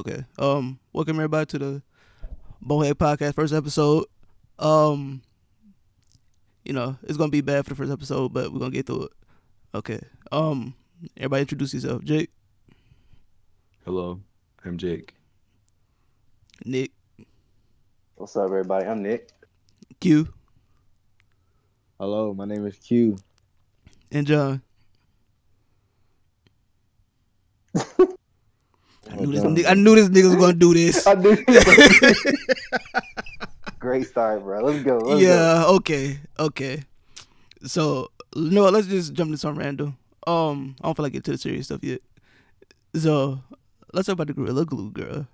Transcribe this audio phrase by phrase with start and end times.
[0.00, 0.24] Okay.
[0.38, 1.82] Um, welcome everybody to the
[2.62, 4.06] Bonehead Podcast first episode.
[4.58, 5.20] Um,
[6.64, 9.04] you know it's gonna be bad for the first episode, but we're gonna get through
[9.04, 9.12] it.
[9.74, 10.00] Okay.
[10.32, 10.72] Um,
[11.18, 12.02] everybody introduce yourself.
[12.02, 12.30] Jake,
[13.84, 14.20] Hello,
[14.64, 15.12] I'm Jake.
[16.64, 16.92] Nick,
[18.14, 18.86] What's up, everybody?
[18.86, 19.28] I'm Nick.
[20.00, 20.32] Q,
[21.98, 23.18] Hello, my name is Q.
[24.10, 24.62] and John.
[29.10, 29.42] I knew this.
[29.42, 29.66] John.
[29.66, 31.06] I knew this nigga was gonna do this.
[31.10, 31.36] I do.
[33.78, 34.62] Great start, bro.
[34.62, 34.98] Let's go.
[34.98, 35.64] Let's yeah.
[35.66, 36.18] Okay.
[36.38, 36.82] Okay.
[37.64, 38.68] So you know?
[38.68, 39.96] Let's just jump into some random.
[40.26, 42.00] Um, I don't feel like get to the serious stuff yet.
[42.94, 43.40] So
[43.92, 45.26] let's talk about the gorilla glue girl.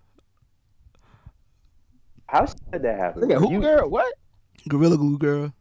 [2.26, 3.22] How did that happen?
[3.22, 3.88] Look at who You- girl?
[3.88, 4.12] What?
[4.68, 5.52] Gorilla glue girl.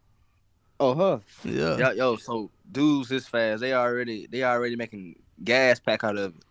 [0.79, 1.19] Oh, huh.
[1.43, 1.77] Yeah.
[1.77, 6.35] Yo, yo, so dudes this fast, they already they already making gas pack out of
[6.35, 6.43] it.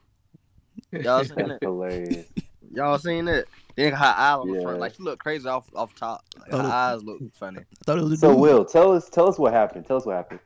[0.93, 1.59] Y'all seen it?
[1.63, 2.27] hilarious.
[2.73, 3.47] Y'all seen it?
[3.77, 6.25] Then her eye on the front, like she look crazy off off top.
[6.39, 7.61] Like, her the- eyes look funny.
[7.61, 8.41] I thought it was a So, dude.
[8.41, 9.87] Will, tell us, tell us what happened.
[9.87, 10.41] Tell us what happened.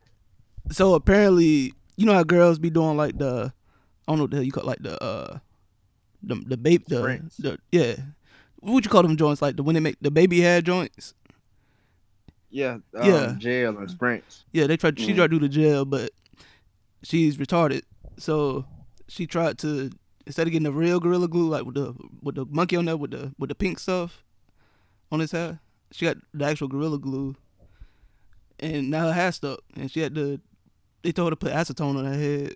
[0.71, 3.53] So apparently, you know how girls be doing like the,
[4.07, 5.39] I don't know what the hell you call it, like the uh,
[6.23, 7.95] the the baby the, the yeah,
[8.57, 11.15] what would you call them joints like the when they make the baby hair joints?
[12.51, 13.35] Yeah, um, Yeah.
[13.39, 14.45] jail and sprints.
[14.53, 14.99] Yeah, they tried.
[14.99, 15.17] She Mm.
[15.17, 16.11] tried to do the gel, but
[17.03, 17.83] she's retarded.
[18.19, 18.65] So
[19.07, 19.91] she tried to
[20.29, 22.97] instead of getting the real gorilla glue, like with the with the monkey on there
[22.97, 24.23] with the with the pink stuff
[25.11, 25.59] on his hair,
[25.91, 27.35] she got the actual gorilla glue,
[28.61, 30.41] and now her hair stuck, and she had to.
[31.03, 32.55] They told her to put acetone on her head.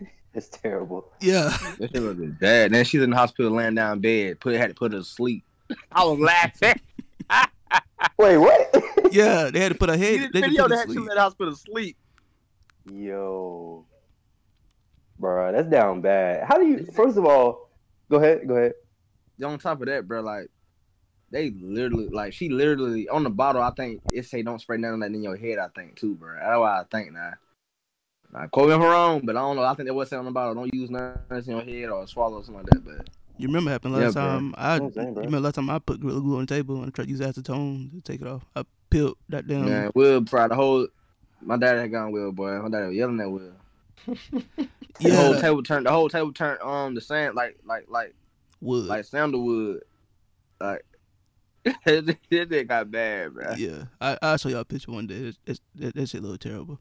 [0.34, 1.10] It's terrible.
[1.22, 2.70] Yeah, That shit look bad.
[2.72, 4.38] Then she's in the hospital laying down in bed.
[4.38, 5.42] Put had to put her to sleep.
[5.90, 6.78] I was laughing.
[8.18, 8.84] Wait, what?
[9.12, 10.28] yeah, they had to put her See head.
[10.34, 11.10] the They had to video put that her had to you sleep.
[11.10, 11.96] in the hospital to sleep.
[12.92, 13.86] Yo,
[15.18, 16.44] bro, that's down bad.
[16.46, 16.86] How do you?
[16.94, 17.70] First of all,
[18.10, 18.46] go ahead.
[18.46, 18.74] Go ahead.
[19.44, 20.48] on top of that, bro, like
[21.30, 23.62] they literally, like she literally on the bottle.
[23.62, 25.58] I think it say don't spray none of that in your head.
[25.58, 26.34] I think too, bro.
[26.34, 27.32] That's why I think now.
[28.34, 29.62] I quote me if I'm wrong, but I don't know.
[29.62, 31.62] I think they was saying on the bottle, don't use none of this in your
[31.62, 32.84] head or swallow or something like that.
[32.84, 33.08] But
[33.38, 34.22] You remember happened last bro.
[34.22, 34.54] time?
[34.58, 36.40] I You know what I'm saying, you remember last time I put gorilla glue on
[36.46, 38.44] the table and tried to use acetone to take it off.
[38.54, 39.64] I peeled that damn.
[39.64, 40.88] man, Will probably the whole.
[41.40, 42.58] My dad had gone Will, boy.
[42.58, 43.52] My dad was yelling at Will.
[44.06, 45.86] The whole table turned.
[45.86, 48.14] The whole table turned um the sand like like like
[48.60, 48.86] wood.
[48.86, 49.82] like sandalwood.
[50.60, 50.84] Like
[51.64, 53.54] it it got bad, bro.
[53.56, 55.16] Yeah, I I'll show y'all a picture one day.
[55.16, 56.78] It's, it's, that, that shit look terrible.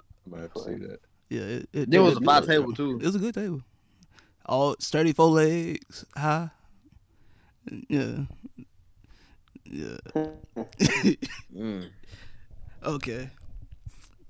[0.00, 1.00] I might have to see that.
[1.28, 2.98] Yeah, it, it, There was a five it- table too.
[3.00, 3.62] It was a good table.
[4.46, 6.50] All sturdy four legs, high.
[7.88, 8.24] Yeah.
[9.64, 9.96] Yeah.
[11.54, 11.88] Mm.
[12.84, 13.30] okay.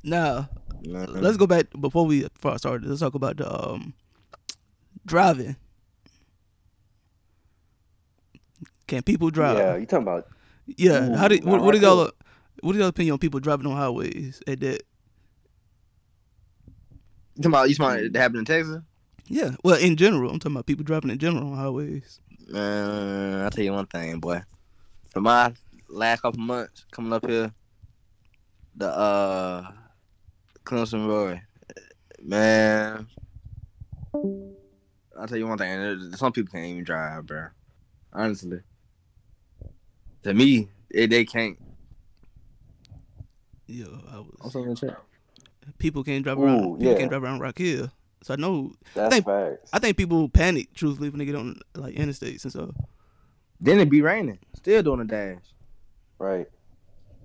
[0.04, 0.48] Now
[0.86, 1.06] Nah.
[1.08, 2.86] let's go back before we before I started.
[2.86, 3.94] Let's talk about the um
[5.06, 5.56] driving.
[8.86, 9.56] Can people drive?
[9.58, 10.26] Yeah, you talking about?
[10.66, 11.08] Yeah.
[11.10, 12.12] Ooh, How do what, nah, what is I y'all feel-
[12.60, 14.82] what is y'all opinion on people driving on highways at that?
[17.36, 18.82] You talking about you talking about it happened in Texas?
[19.26, 19.56] Yeah.
[19.64, 22.20] Well, in general, I'm talking about people driving in general on highways.
[22.48, 24.42] Man, I'll tell you one thing, boy.
[25.10, 25.54] For my
[25.88, 27.52] last couple months coming up here,
[28.76, 29.72] the uh
[30.64, 31.42] Clemson boy,
[32.22, 33.06] man.
[34.14, 37.48] I'll tell you one thing, some people can't even drive, bro.
[38.12, 38.60] Honestly.
[40.22, 41.58] To me, they, they can't.
[43.66, 44.54] Yeah, I was.
[44.54, 44.96] I'm saying.
[45.78, 46.78] People can't drive Ooh, around.
[46.78, 46.98] People yeah.
[46.98, 47.90] can't drive around Rock Hill.
[48.22, 48.72] So I know.
[48.94, 49.70] That's think- facts.
[49.72, 52.70] I think people panic truthfully when they get on like interstates and stuff.
[53.60, 54.38] Then it be raining.
[54.56, 55.42] Still doing a dash.
[56.18, 56.46] Right.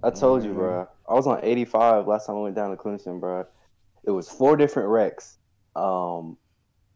[0.03, 0.87] I told you, bro.
[1.09, 3.45] I was on 85 last time I went down to Clemson, bro.
[4.03, 5.37] It was four different wrecks.
[5.75, 6.37] Um,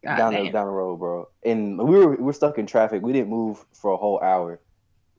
[0.03, 1.29] God down the down the road, bro.
[1.43, 3.01] And we were we were stuck in traffic.
[3.01, 4.61] We didn't move for a whole hour.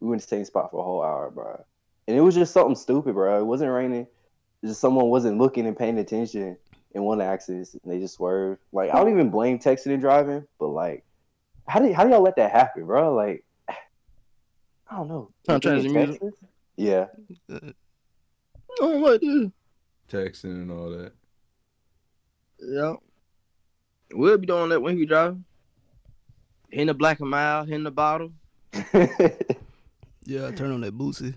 [0.01, 1.65] We were in the same spot for a whole hour, bro.
[2.07, 3.41] And it was just something stupid, bro.
[3.41, 4.07] It wasn't raining.
[4.63, 6.57] It's just someone wasn't looking and paying attention
[6.95, 8.61] in one axis, and they just swerved.
[8.73, 11.05] Like I don't even blame texting and driving, but like,
[11.67, 13.15] how do how do y'all let that happen, bro?
[13.15, 15.31] Like, I don't know.
[15.47, 16.49] Trying to You change think the in Texas?
[16.77, 17.07] Yeah.
[18.81, 19.53] Uh, Oh, what, dude?
[20.11, 21.13] Texting and all that.
[22.61, 22.95] Yeah.
[24.13, 25.37] We'll be doing that when he drive.
[26.71, 28.33] Hitting the black and mild, hitting the bottle.
[30.27, 31.35] Yeah, I turn on that Boosie.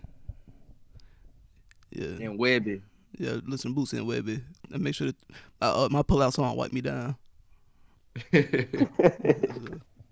[1.92, 2.80] Yeah, And Webbie.
[3.18, 3.36] yeah.
[3.46, 4.42] Listen, to Boosie and Webbie.
[4.72, 5.16] And make sure that
[5.62, 7.18] uh, uh, my pull-out song wipe me down.
[8.32, 8.48] Big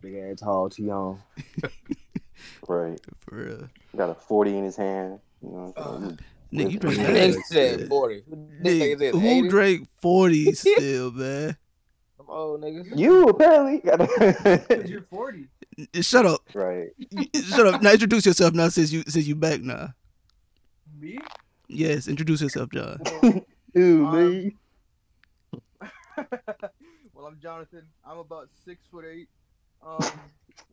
[0.04, 1.22] ass tall T on.
[2.68, 3.00] right.
[3.22, 3.70] For real.
[3.96, 5.20] Got a 40 in his hand.
[5.42, 6.20] You know what I'm saying?
[6.56, 7.12] Nigga, you drink Yeah.
[7.12, 7.30] that.
[7.32, 8.22] Nigga said 40.
[8.62, 9.50] Nigga Nigga, who 80.
[9.50, 11.58] drank 40 still, man?
[12.18, 12.98] Some old niggas.
[12.98, 13.80] You apparently.
[14.80, 15.48] Cause you're 40.
[16.02, 16.42] Shut up.
[16.54, 16.90] right.
[17.50, 17.82] Shut up.
[17.82, 19.90] Now introduce yourself now since you since you back now.
[21.00, 21.20] Me?
[21.68, 23.00] Yes, introduce yourself, John.
[23.74, 24.56] Dude, Um, me.
[27.14, 27.84] well, I'm Jonathan.
[28.06, 29.28] I'm about six foot eight.
[29.86, 30.10] Um,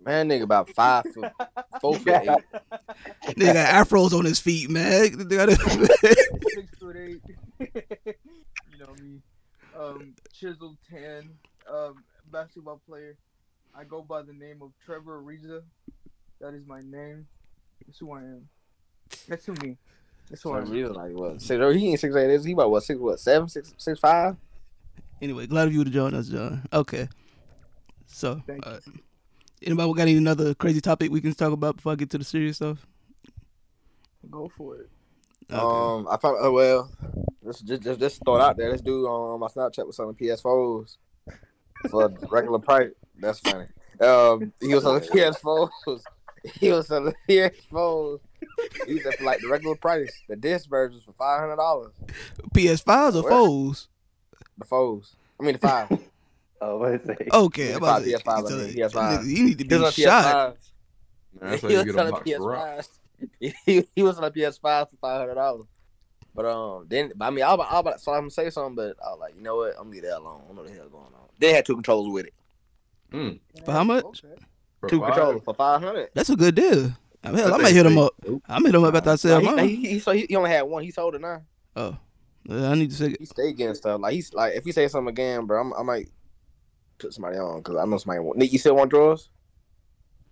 [0.05, 1.31] Man, nigga about five foot,
[1.81, 2.29] four foot eight.
[3.37, 5.17] Nigga got afros on his feet, man.
[5.29, 7.21] They got six foot eight.
[7.61, 9.21] you know me.
[9.79, 11.31] Um, chiseled tan.
[11.73, 13.17] Um, basketball player.
[13.75, 15.63] I go by the name of Trevor Ariza.
[16.41, 17.27] That is my name.
[17.87, 18.49] That's who I am.
[19.29, 19.77] That's who me.
[20.29, 20.71] That's who So I am.
[20.71, 21.41] really like what?
[21.41, 22.31] Six, oh, he ain't six eight.
[22.31, 22.83] Is he about what?
[22.83, 23.21] Six what?
[23.21, 23.49] Seven?
[23.49, 24.37] Six six five?
[25.21, 26.67] anyway, glad of you to join us, John.
[26.73, 27.09] Okay.
[28.13, 28.79] So, Thank uh,
[29.63, 32.25] anybody got any another crazy topic we can talk about before I get to the
[32.25, 32.87] serious stuff?
[34.31, 34.91] Go for it.
[35.51, 35.61] Okay.
[35.61, 36.37] Um, I found.
[36.41, 36.91] Oh well,
[37.45, 38.71] just just just, just throw it out there.
[38.71, 40.97] This dude on my Snapchat was selling PS4s
[41.91, 42.91] for regular price.
[43.19, 43.67] That's funny.
[44.01, 46.03] Um, he was selling PS4s.
[46.61, 48.21] He was selling PS4s.
[48.87, 50.13] He said for like the regular price.
[50.29, 51.93] The disc versions for five hundred dollars.
[52.55, 53.31] PS5s or What?
[53.31, 53.89] foes?
[54.59, 55.17] The foes.
[55.41, 55.89] I mean the five.
[56.65, 57.29] Oh, what is it?
[57.33, 59.27] Okay, PS5, I'm about to say, PS5, I so, mean, PS5.
[59.37, 60.25] you need to be on shot.
[60.57, 60.57] PS5s.
[61.41, 62.89] That's how he you was get a selling box of rocks.
[63.41, 63.55] PS5s.
[63.67, 65.67] He, he was on a PS5 for five hundred dollars.
[66.35, 68.31] But um, then but I mean, I was about, I was about so I'm gonna
[68.31, 69.71] say something, but I was like, you know what?
[69.77, 70.41] I'm gonna leave that alone.
[70.45, 71.29] I don't know what the hell going on.
[71.39, 72.35] They had two controllers with it.
[73.13, 74.05] Mm, For how much?
[74.05, 74.35] Okay.
[74.81, 75.13] for Two five?
[75.15, 76.09] controllers for five hundred.
[76.15, 76.93] That's a good deal.
[77.25, 78.13] I mean, hell, I I might hit him up.
[78.49, 79.69] I might hit him up after I sell Like, he, mine.
[79.69, 80.83] he, he, so he, he only had one.
[80.83, 81.43] He sold it now.
[81.77, 81.97] Oh,
[82.51, 84.01] I need to say He stay getting stuff.
[84.01, 86.09] Like he's like, if he say something again, bro, I'm, I might
[87.03, 88.21] put somebody on because I know somebody.
[88.21, 89.29] Want, Nick, you still want drawers?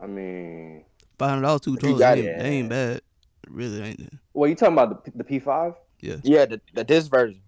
[0.00, 0.84] I mean,
[1.18, 2.00] five hundred dollars two You controllers.
[2.00, 3.00] They, ain't- they ain't bad.
[3.48, 4.12] Really ain't it?
[4.32, 5.74] well, you talking about the the P5?
[6.22, 7.42] Yeah, the, the this version.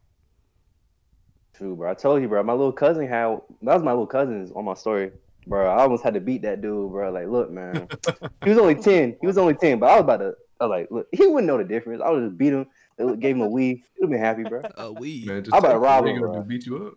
[1.55, 1.91] True, bro.
[1.91, 2.43] I told you, bro.
[2.43, 5.13] My little cousin had that was my little cousin's on my story,
[5.47, 5.69] bro.
[5.69, 7.11] I almost had to beat that dude, bro.
[7.13, 7.89] Like, look, man,
[8.45, 9.17] he was only ten.
[9.21, 10.35] He was only ten, but I was about to.
[10.61, 12.03] I was like, look, he wouldn't know the difference.
[12.05, 12.67] I would just beat him.
[12.99, 13.83] It gave him a weed.
[13.97, 14.63] He'd have been happy, bro.
[14.77, 15.25] A we.
[15.27, 16.43] Man, just I'm about to take rob him, gonna bro.
[16.43, 16.95] beat you up.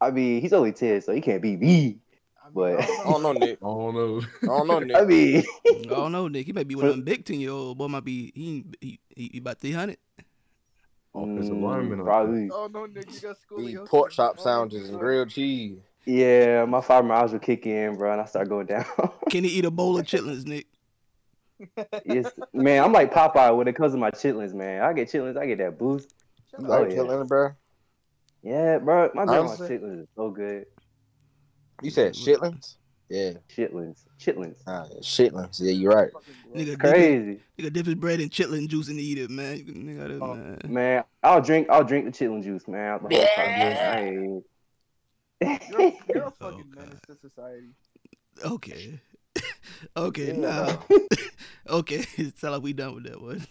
[0.00, 1.98] I mean, he's only ten, so he can't beat me.
[2.52, 3.58] But- I I don't know, Nick.
[3.62, 4.20] I don't know.
[4.42, 4.96] I don't know, Nick.
[4.96, 6.46] I mean, I don't know, Nick.
[6.46, 7.86] He might be one of them big ten year old boy.
[7.88, 9.98] Might be he he, he, he about three hundred.
[11.14, 12.02] Offensive mm, lineman.
[12.02, 12.48] probably.
[12.52, 15.78] Oh no, Nick, you got Eat pork chop Oh, sandwiches and grilled cheese.
[16.06, 18.84] Yeah, my fibromyalgia will kick in, bro, and I start going down.
[19.30, 20.66] Can he eat a bowl of chitlins, Nick?
[22.04, 24.82] yes, man, I'm like Popeye when it comes to my chitlins, man.
[24.82, 26.14] I get chitlins, I get that boost.
[26.58, 26.94] You Shut like Oh, yeah.
[26.94, 27.50] killing bro?
[28.42, 29.78] Yeah, bro, my grandma's Honestly?
[29.78, 30.64] chitlins is so good.
[31.82, 32.76] You said shitlins?
[33.08, 35.60] Yeah, Chitlins, chitlins, ah, shitlins.
[35.60, 36.10] Yeah, you're right.
[36.54, 39.58] Nigga, dip, crazy, it, nigga dip his bread in chitlin juice and eat it, man.
[39.58, 40.58] Nigga, that, Oh, man.
[40.68, 41.04] man.
[41.22, 42.88] I'll drink, I'll drink the chitlin juice, man.
[42.92, 43.60] out The whole time.
[43.60, 44.10] I
[45.68, 46.84] You're, you're a Oh, fucking God.
[46.86, 47.68] menace to society.
[48.44, 49.00] Okay.
[49.96, 50.84] okay, Yeah, now.
[51.68, 53.44] okay, it sound like we done with that one.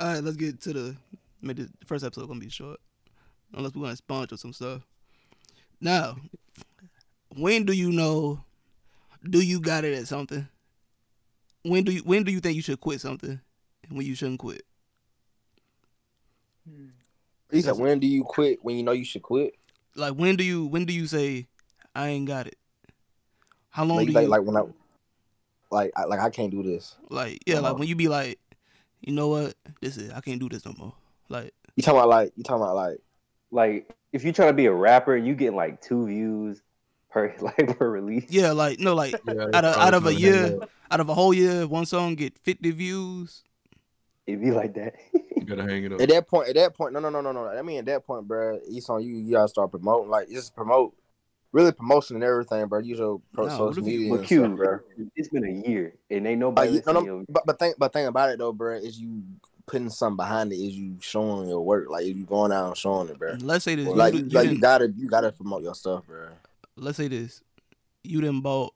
[0.00, 0.96] All right, let's get to the.
[1.44, 2.80] Maybe the first episode gonna be short,
[3.52, 4.82] unless we want to sponge or some stuff.
[5.80, 6.16] Now,
[7.36, 8.42] when do you know?
[9.28, 10.48] Do you got it at something?
[11.62, 13.40] When do you when do you think you should quit something,
[13.88, 14.62] and when you shouldn't quit?
[16.68, 16.86] Hmm.
[17.50, 19.54] He said, when do you quit when you know you should quit?
[19.94, 21.46] Like when do you when do you say
[21.94, 22.56] I ain't got it?
[23.70, 24.62] How long Like, do like, you like when I,
[25.70, 26.96] like, I, like I can't do this.
[27.10, 27.74] Like, yeah, like Uh-huh.
[27.80, 28.38] when you be like,
[29.00, 30.92] you know what, this is I can't do this no more.
[31.28, 32.98] Like, You talking about like, you talking about like,
[33.50, 36.62] like, if you trying to be a rapper, you getting like two views
[37.10, 38.26] per like per release.
[38.28, 40.58] yeah, like no, like Yeah, out of out of a trying to hang year,
[40.90, 43.42] out of a whole year, one song get fifty views.
[44.26, 44.94] It be like that.
[45.12, 46.00] You gotta hang it up.
[46.00, 47.46] at that point, at that point, no, no, no, no, no.
[47.48, 49.16] I mean, at that point, bro, it's on you.
[49.16, 50.94] You gotta start promoting, like, just promote,
[51.52, 52.78] really promotion and everything, bro.
[52.80, 54.78] Use your pro- No, what social if media But Q, stuff, bro.
[55.14, 57.92] it's been a year and ain't But, nobody you- no, no, but but think but
[57.92, 59.22] thing about it though, bro, is you
[59.66, 60.56] putting something behind it.
[60.56, 63.36] Is you showing your work, like you going out and showing it, bro.
[63.40, 66.28] Let's say this, you, Like, you, like you gotta you gotta promote your stuff, bro.
[66.76, 67.42] let's say this,
[68.02, 68.74] you didn't bought,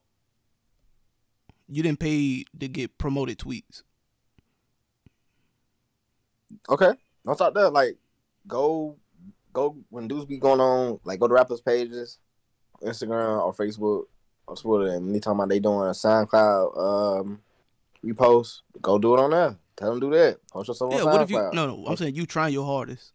[1.67, 3.83] you didn't pay to get promoted tweets.
[6.67, 6.91] Okay,
[7.25, 7.69] don't stop there.
[7.69, 7.97] Like,
[8.47, 8.95] go,
[9.53, 12.17] go when dudes be going on, like go to rappers' pages,
[12.81, 14.05] Instagram or Facebook
[14.47, 16.77] or Twitter, and anytime about they doing a SoundCloud
[17.21, 17.39] um
[18.03, 19.55] repost, go do it on there.
[19.79, 20.45] Tell them do that.
[20.51, 21.37] Post yourself Yeah, on what if you?
[21.53, 23.13] No, no, I'm saying you trying your hardest,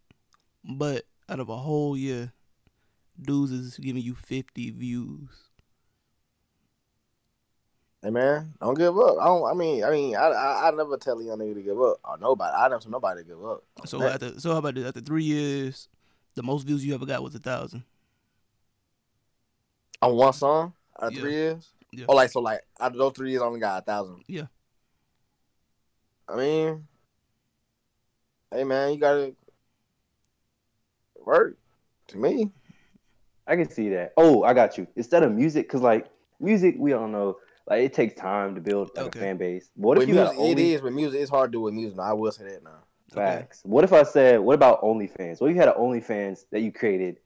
[0.64, 2.32] but out of a whole year,
[3.20, 5.28] dudes is giving you fifty views.
[8.02, 9.18] Hey man, don't give up.
[9.20, 9.44] I don't.
[9.44, 11.98] I mean, I mean, I I, I never tell a young nigga to give up
[12.02, 12.54] or nobody.
[12.56, 13.62] I never tell nobody to give up.
[13.84, 14.86] So after, so how about this?
[14.86, 15.88] After three years,
[16.34, 17.84] the most views you ever got was a thousand.
[20.00, 21.20] On one song out of Yeah.
[21.20, 21.68] three years.
[21.92, 22.06] Yeah.
[22.08, 24.24] Oh, like so, like out of those three years, I only got a thousand.
[24.28, 24.46] Yeah.
[26.28, 26.86] I mean,
[28.52, 29.34] hey man, you gotta
[31.16, 31.58] work.
[32.08, 32.50] To me,
[33.46, 34.12] I can see that.
[34.16, 34.86] Oh, I got you.
[34.96, 36.06] Instead of music, because like
[36.40, 39.18] music, we all know like it takes time to build like, Okay.
[39.18, 39.70] a fan base.
[39.74, 41.20] What with if you music, got only it is with music.
[41.20, 41.98] It's hard to do with music.
[41.98, 42.84] I will say that now.
[43.12, 43.60] facts?
[43.64, 45.40] What if I said, what about OnlyFans?
[45.40, 47.18] What if you had an OnlyFans that you created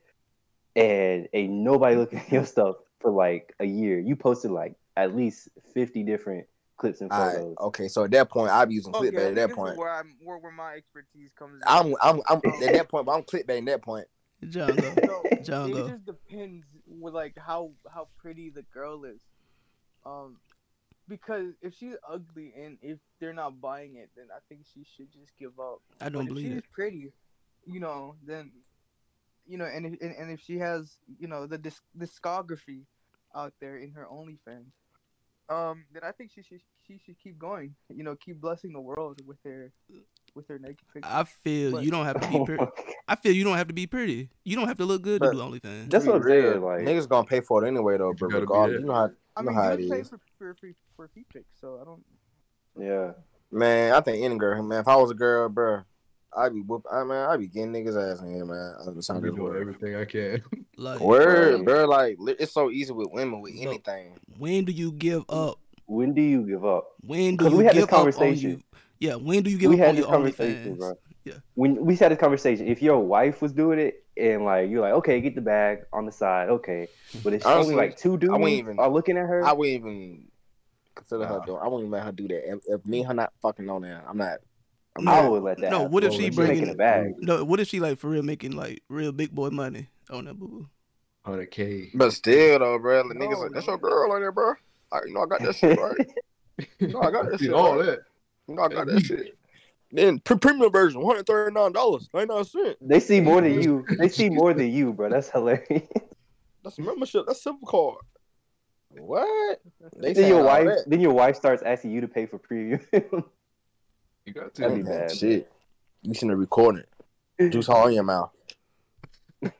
[0.76, 3.98] and ain't nobody looking at your stuff for like a year?
[3.98, 6.46] You posted like at least fifty different
[6.78, 7.56] clips and All right, photos.
[7.60, 7.88] okay.
[7.88, 9.28] So at that point, I'd be using Okay, clickbait.
[9.28, 11.62] At that this is point, where I'm where, where my expertise comes in.
[11.66, 13.04] I'm, I'm, I'm at that point.
[13.06, 13.58] But I'm clickbaiting.
[13.60, 14.06] At that point,
[14.48, 14.78] John.
[15.04, 19.20] So, John it just depends with like how how pretty the girl is.
[20.06, 20.38] Um,
[21.08, 25.12] because if she's ugly and if they're not buying it, then I think she should
[25.12, 25.80] just give up.
[26.00, 26.64] I don't if believe she's it.
[26.72, 27.12] pretty,
[27.66, 28.52] you know, then
[29.46, 32.82] you know, and if and, and if she has you know the disc- discography
[33.34, 34.70] out there in her OnlyFans,
[35.48, 37.74] um, then I think she should she should keep going.
[37.94, 39.72] You know, keep blessing the world with her
[40.34, 41.10] with her naked pictures.
[41.12, 42.64] I feel But- you don't have to be pretty.
[43.08, 44.28] I feel you don't have to be pretty.
[44.44, 45.90] You don't have to look good But- to do OnlyFans.
[45.90, 48.12] That's what be I'm saying, like- niggas gonna pay for it anyway, though.
[48.12, 50.20] But gotta regardless, you know how, I you know mean, how you it pay for
[50.38, 52.04] for for, for feet pics, so I don't.
[52.78, 53.12] Yeah.
[53.50, 54.80] Man, I think any girl, man.
[54.80, 55.80] If I was a girl, bro,
[56.36, 56.84] I'd be whoop.
[56.92, 58.74] I man, I'd be getting niggas ass in here, man.
[58.86, 60.42] I'm just I'm trying to doing everything I can.
[60.80, 61.64] Like, Word, Right.
[61.64, 61.86] bro.
[61.86, 64.16] Like it's so easy with women with So- anything.
[64.38, 65.58] when do you give up?
[65.86, 66.92] When do you give up?
[67.00, 68.50] When do 'Cause you we had this give up on conversation.
[68.50, 68.62] you?
[69.00, 70.78] Yeah, when do you give we up had on this your conversation, OnlyFans?
[70.78, 70.92] bro.
[71.24, 71.34] Yeah.
[71.54, 74.92] When we had this conversation, if your wife was doing it and like you're like,
[74.94, 76.86] okay, get the bag on the side, okay,
[77.24, 79.74] but if Honestly, only like two dudes wouldn't even- are looking at her, I wouldn't
[79.84, 80.28] even
[80.94, 81.44] consider her Nah.
[81.44, 81.58] doing.
[81.60, 82.48] I wouldn't even let her do that.
[82.52, 84.38] If, if me and her not fucking on there, I'm not.
[84.98, 85.70] I'm No, I would let that.
[85.70, 85.92] no, happen.
[85.92, 87.14] what if Well, she bringing- making a bag?
[87.18, 90.34] No, what if she like for real making like real big boy money on that
[90.38, 90.68] boo boo?
[91.26, 91.90] 100K.
[91.94, 94.54] But still, though, bro, the niggas like that's your girl on there, bro.
[94.92, 96.08] I, you know, I got that shit right.
[96.78, 97.52] You know, I got that shit.
[97.52, 97.86] all right.
[97.86, 97.98] that.
[98.48, 99.36] You know, I got that shit.
[99.92, 102.76] Then pre- premium version, one hundred thirty nine dollars, ninety nine cent.
[102.80, 103.84] They see more than you.
[103.98, 105.08] They see more than you, bro.
[105.10, 105.88] That's hilarious.
[106.64, 107.24] That's a membership.
[107.26, 108.04] That's simple card.
[108.90, 109.60] What?
[109.96, 112.80] They then your wife, then your wife starts asking you to pay for premium.
[114.28, 114.82] You got That'd to.
[114.82, 115.10] be bad.
[115.16, 115.50] Shit.
[116.02, 116.84] You should have recorded
[117.38, 117.48] it.
[117.50, 118.30] Juice all in your mouth.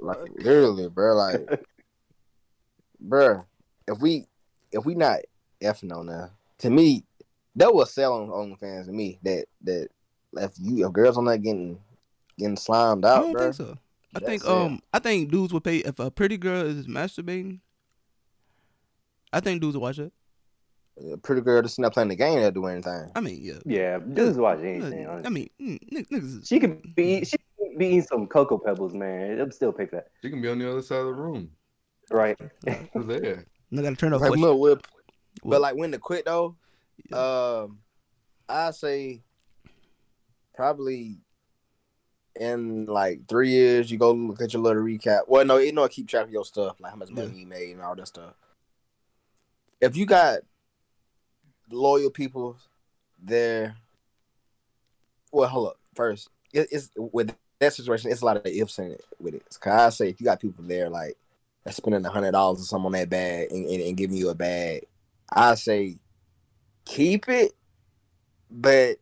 [0.00, 1.14] Like literally, bro.
[1.14, 1.62] Like,
[3.00, 3.44] bro,
[3.86, 4.26] if we
[4.72, 5.18] if we not
[5.62, 7.04] effing on that, to me,
[7.56, 9.18] that will selling on OnlyFans to me.
[9.22, 9.88] That that
[10.38, 11.78] if you if girls are not getting
[12.38, 13.42] getting slimed I out, don't bro.
[13.42, 13.78] think so.
[14.14, 14.48] I that's think it.
[14.48, 17.60] um I think dudes would pay if a pretty girl is masturbating.
[19.32, 20.12] I think dudes will watch it.
[21.12, 23.10] A pretty girl that's not playing the game that do anything.
[23.14, 23.54] I mean, yeah.
[23.64, 25.08] yeah, dudes watch anything.
[25.08, 26.46] I mean, mm, n- niggas.
[26.48, 29.36] She could be she could be eating some cocoa pebbles, man.
[29.36, 31.50] They'll still pick that, She can be on the other side of the room.
[32.10, 32.38] right?
[32.94, 33.44] There.
[33.72, 34.20] I gotta turn off.
[34.20, 34.86] Like, what- look, whip.
[35.44, 36.56] But like when to quit though,
[37.10, 37.62] Yeah.
[37.64, 37.80] um,
[38.48, 39.22] I say
[40.54, 41.18] probably
[42.38, 45.22] in like three years you go look at your little recap.
[45.28, 47.40] Well, no, you know, keep track of your stuff, like how much money Yeah.
[47.40, 48.34] you made and all that stuff.
[49.80, 50.40] If you got
[51.70, 52.56] loyal people
[53.22, 53.76] there,
[55.32, 55.76] well, hold up.
[55.94, 59.44] First, it, it's with that situation, it's a lot of ifs in it with it.
[59.60, 61.16] Cause I say if you got people there like
[61.64, 64.28] that's spending a hundred dollars or something on that bag and, and, and giving you
[64.28, 64.86] a bag,
[65.32, 65.96] I say
[66.84, 67.52] keep it,
[68.50, 68.98] but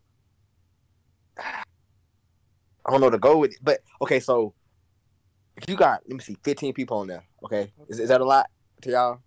[1.38, 3.58] I don't know to go with it.
[3.62, 4.54] But okay, so
[5.56, 8.24] if you got let me see, fifteen people on there, okay, is, is that a
[8.24, 8.48] lot
[8.82, 9.20] to y'all?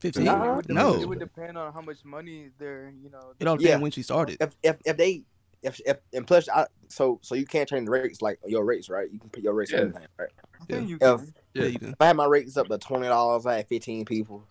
[0.00, 0.24] Fifteen?
[0.26, 0.60] Nah.
[0.68, 3.32] No, it would depend on how much money they're, you know.
[3.40, 3.82] it all depends Yeah.
[3.82, 4.36] when she started.
[4.40, 5.22] If if if they
[5.62, 8.88] if if and plus I so so you can't change the rates like your rates
[8.88, 9.10] right?
[9.10, 9.78] You can put your rates Yeah.
[9.80, 10.28] everything right?
[10.60, 11.20] I think you If-
[11.54, 11.88] Yeah, Yeah, you can.
[11.90, 14.44] If I had my rates up to twenty dollars, I had fifteen people.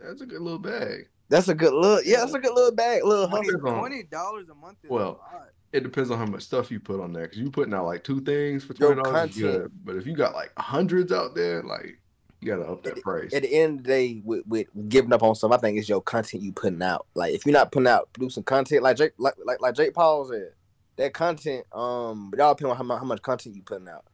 [0.00, 1.08] that's a good little bag.
[1.28, 2.04] That's a good look.
[2.06, 3.60] Yeah, that's a good little bag, little Twenty hustle.
[3.60, 3.78] hustle.
[3.80, 5.48] twenty dollars a month is Well, a lot.
[5.72, 7.26] It depends on how much stuff you put on there.
[7.26, 9.34] Cause you putting out like two things for twenty dollars, content.
[9.40, 9.72] good.
[9.84, 11.98] But if you got like hundreds out there, like
[12.40, 13.32] you gotta up that price.
[13.34, 15.88] At the end of the day, with, with giving up on stuff, I think it's
[15.88, 17.06] your content you putting out.
[17.14, 20.26] Like if you're not putting out producing content, like Jake, like like, like Jake Paul
[20.26, 20.52] said,
[20.96, 24.04] that content, um, it all depends on how much, how much content you putting out.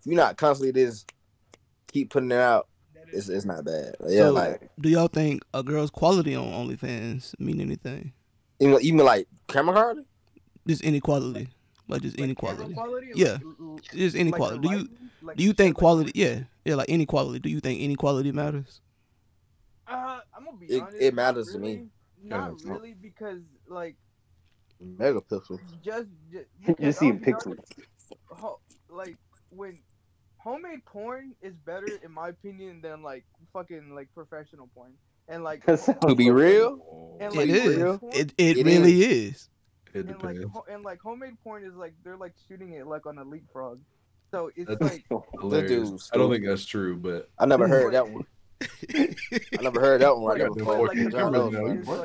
[0.00, 1.12] If you're not constantly just
[1.92, 2.68] keep putting it out,
[3.12, 3.94] it's it's not bad.
[4.08, 8.12] Yeah, So- like Do y'all think a girl's quality on OnlyFans mean anything?
[8.60, 9.98] even even like camera card.
[10.66, 11.48] Just inequality,
[11.88, 12.60] like just Like inequality.
[12.62, 13.06] camera quality?
[13.16, 13.32] Yeah.
[13.32, 14.68] Like, l- Just like inequality.
[14.68, 14.88] Do you?
[15.22, 16.12] Like do you think like quality?
[16.14, 17.38] Yeah, yeah, like inequality.
[17.40, 18.80] Do you think inequality matters?
[19.86, 20.96] Uh, I'm gonna be It- honest.
[21.00, 21.68] it not matters to me.
[21.74, 21.90] really.
[22.24, 22.72] Not Yeah.
[22.72, 23.96] really, because like
[24.82, 25.60] Megapixels.
[25.82, 27.58] just just, You're because seeing pixels.
[27.58, 27.74] honest,
[28.28, 29.16] ho- like
[29.50, 29.78] when
[30.38, 34.92] homemade porn is better in my opinion than like fucking like professional porn.
[35.28, 37.76] And like That To be real, and It like is.
[37.78, 39.48] homemade porn- It it, It really is.
[39.94, 43.06] It and like ho- and like homemade porn is like they're like shooting it like
[43.06, 43.80] on a leapfrog.
[44.32, 45.04] So it's That's- like
[45.40, 45.70] Hilarious.
[45.90, 48.24] dude's I don't think that's true, but I never heard that one.
[48.94, 50.88] I never heard that one right there Like, before.
[50.88, 51.84] like the John colors, Rose, man.
[51.84, 51.98] man.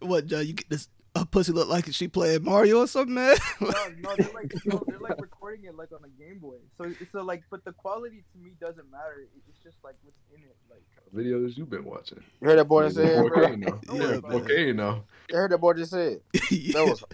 [0.10, 0.46] what, John?
[0.46, 3.36] You get this a pussy look like she playing Mario or something, man?
[3.60, 3.68] no,
[4.00, 6.56] no, they're like no, they're like recording it like on a Game Boy.
[6.78, 9.28] So so like, but the quality to me doesn't matter.
[9.48, 10.56] It's just like what's in it.
[10.70, 10.82] Like
[11.14, 12.20] videos you've been watching.
[12.40, 13.46] You heard that boy that said, bro?
[13.46, 13.80] 4K now.
[13.90, 14.22] Oh, Yeah, Yeah, man.
[14.22, 15.04] 4K now.
[15.28, 16.20] You heard that boy just said?
[16.32, 17.04] That was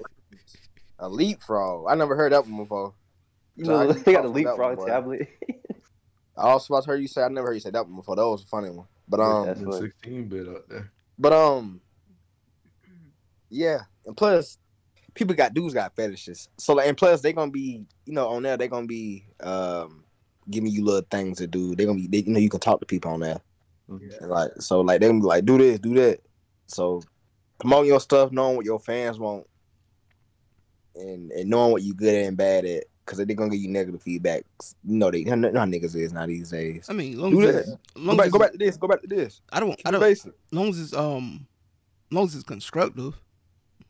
[0.98, 1.86] a leapfrog.
[1.90, 2.94] I never heard that one before.
[3.56, 5.28] You So how know, they got a talk about that one, leapfrog tablet.
[6.36, 8.16] I also about to heard you say I never heard you say that one before.
[8.16, 8.86] That was a funny one.
[9.08, 10.90] But um, That's 16 bit out there.
[11.18, 11.80] but um,
[13.50, 14.56] yeah, and plus,
[15.14, 16.48] people got dudes got fetishes.
[16.58, 20.04] So like, and plus they're gonna be, you know, on there They're gonna be um
[20.48, 21.74] giving you little things to do.
[21.74, 23.40] They're gonna be, they, you know, you can talk to people on there.
[24.20, 26.20] And like so, like they're gonna be like, do this, do that.
[26.68, 27.02] So
[27.58, 29.46] promote your stuff, knowing what your fans want,
[30.94, 33.68] and and knowing what you good at and bad at, because they're gonna give you
[33.68, 34.44] negative feedback.
[34.84, 36.86] No, they, know niggas is now these days.
[36.88, 37.58] I mean, long Do as that.
[37.60, 38.76] it's, Go long back, as go back to this.
[38.76, 39.40] Go back to this.
[39.52, 39.72] I don't.
[39.72, 40.00] I Keep it don't.
[40.00, 40.32] basic.
[40.52, 41.46] long as it's um,
[42.10, 43.14] long as it's constructive,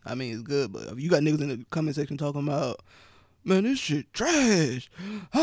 [0.06, 0.72] I mean it's good.
[0.72, 2.80] But if you got niggas in the comment section talking about,
[3.44, 4.90] man, this shit trash.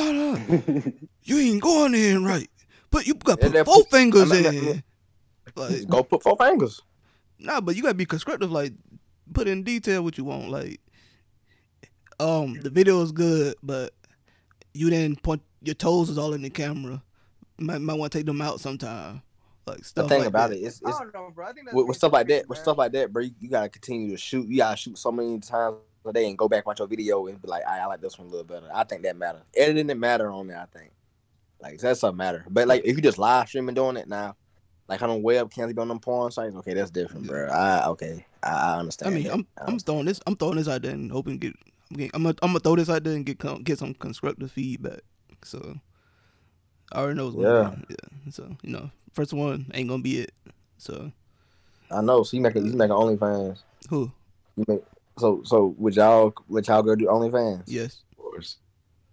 [1.24, 2.50] You ain't going in right.
[2.90, 4.84] But you got put four put- fingers I mean, in.
[5.56, 6.82] Like, Go put four fingers.
[7.40, 8.52] nah, but you gotta be constructive.
[8.52, 8.74] Like,
[9.34, 10.50] put in detail what you want.
[10.50, 10.80] Like,
[12.20, 13.94] um, the video is good, but
[14.74, 17.02] you didn't point your toes is all in the camera.
[17.60, 19.22] Might might want to take them out sometime.
[19.66, 20.06] Like stuff.
[20.06, 20.58] The thing like about that.
[20.58, 21.46] it is, it's, know, bro.
[21.46, 23.32] I think that's with, with stuff like stupid, that, with stuff like that, bro, you,
[23.40, 24.48] you gotta continue to shoot.
[24.48, 27.42] You gotta shoot so many times a day and go back watch your video and
[27.42, 28.70] be like, I, I like this one a little better.
[28.74, 29.42] I think that matter.
[29.56, 30.60] Editing it matter on there.
[30.60, 30.92] I think
[31.60, 32.46] like that's something matter.
[32.50, 34.36] But like if you just live streaming doing it now,
[34.88, 36.56] like on webcams, be on them porn sites.
[36.56, 37.48] Okay, that's different, bro.
[37.48, 39.34] I okay, I, I I mean, that.
[39.34, 41.54] I'm I I'm throwing this I'm throwing this out there and hoping get
[41.92, 44.52] I'm gonna I'm gonna, I'm gonna throw this out there and get get some constructive
[44.52, 45.02] feedback.
[45.44, 45.78] So
[46.92, 47.68] I already know what's going Yeah.
[47.70, 47.86] on.
[47.90, 48.32] Yeah.
[48.32, 50.32] So you know, first one ain't gonna be it.
[50.78, 51.12] So
[51.92, 52.24] I know.
[52.24, 53.60] So you make you make OnlyFans.
[53.90, 54.12] who?
[54.58, 54.84] You make
[55.18, 57.64] so so would y'all would y'all go do OnlyFans?
[57.68, 58.04] Yes.
[58.12, 58.58] Of course.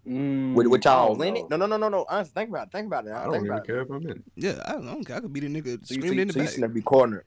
[0.07, 1.49] Mm, Would, would y'all don't in it?
[1.49, 2.05] No, no, no, no, no.
[2.11, 2.73] Honestly, think about it.
[2.73, 3.13] Think about it.
[3.13, 3.67] I think don't even about it.
[3.67, 4.23] care if I'm in.
[4.37, 4.63] Yeah.
[4.67, 5.17] I don't, I don't care.
[5.17, 6.55] I could be the nigga So you, screaming in the so you back.
[6.55, 7.25] should be cornered.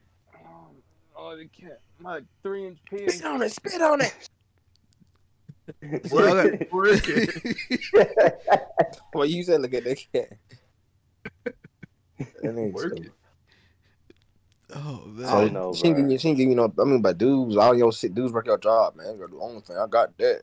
[1.16, 1.72] Oh, they can't.
[1.98, 3.16] My three inch penis.
[3.16, 3.50] Spit on it.
[3.50, 4.14] Spit on it.
[6.08, 7.04] So I got- Work.
[9.14, 10.28] Well, you said look at that cat.
[12.18, 13.12] That nigga Work it.
[14.74, 15.26] oh man.
[15.26, 16.72] So I don't know, she ain't give you, she ain't give you no.
[16.78, 19.14] I mean, but dudes, all your shit, dudes work your job, man.
[19.14, 19.84] You gotta do OnlyFans.
[19.84, 20.42] I got that.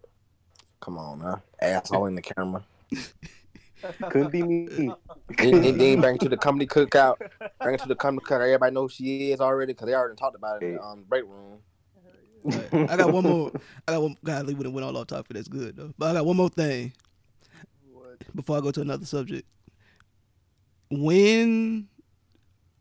[0.82, 1.42] Come on, man.
[1.62, 2.64] Ass all in the camera.
[4.10, 4.68] Couldn't be me.
[5.38, 7.18] then, then, then bring it to the company cookout.
[7.62, 8.42] Bring it to the company cookout.
[8.42, 11.04] Everybody knows who she is already because they already talked about it in the um,
[11.08, 11.60] break room.
[12.46, 12.74] Right.
[12.92, 13.52] I got one more.
[13.88, 14.16] I got one.
[14.24, 15.36] God, we went all off topic.
[15.36, 15.92] That's good though.
[15.98, 16.94] But I got one more thing
[17.92, 18.24] What?
[18.36, 19.48] before I go to another subject.
[20.92, 21.88] When,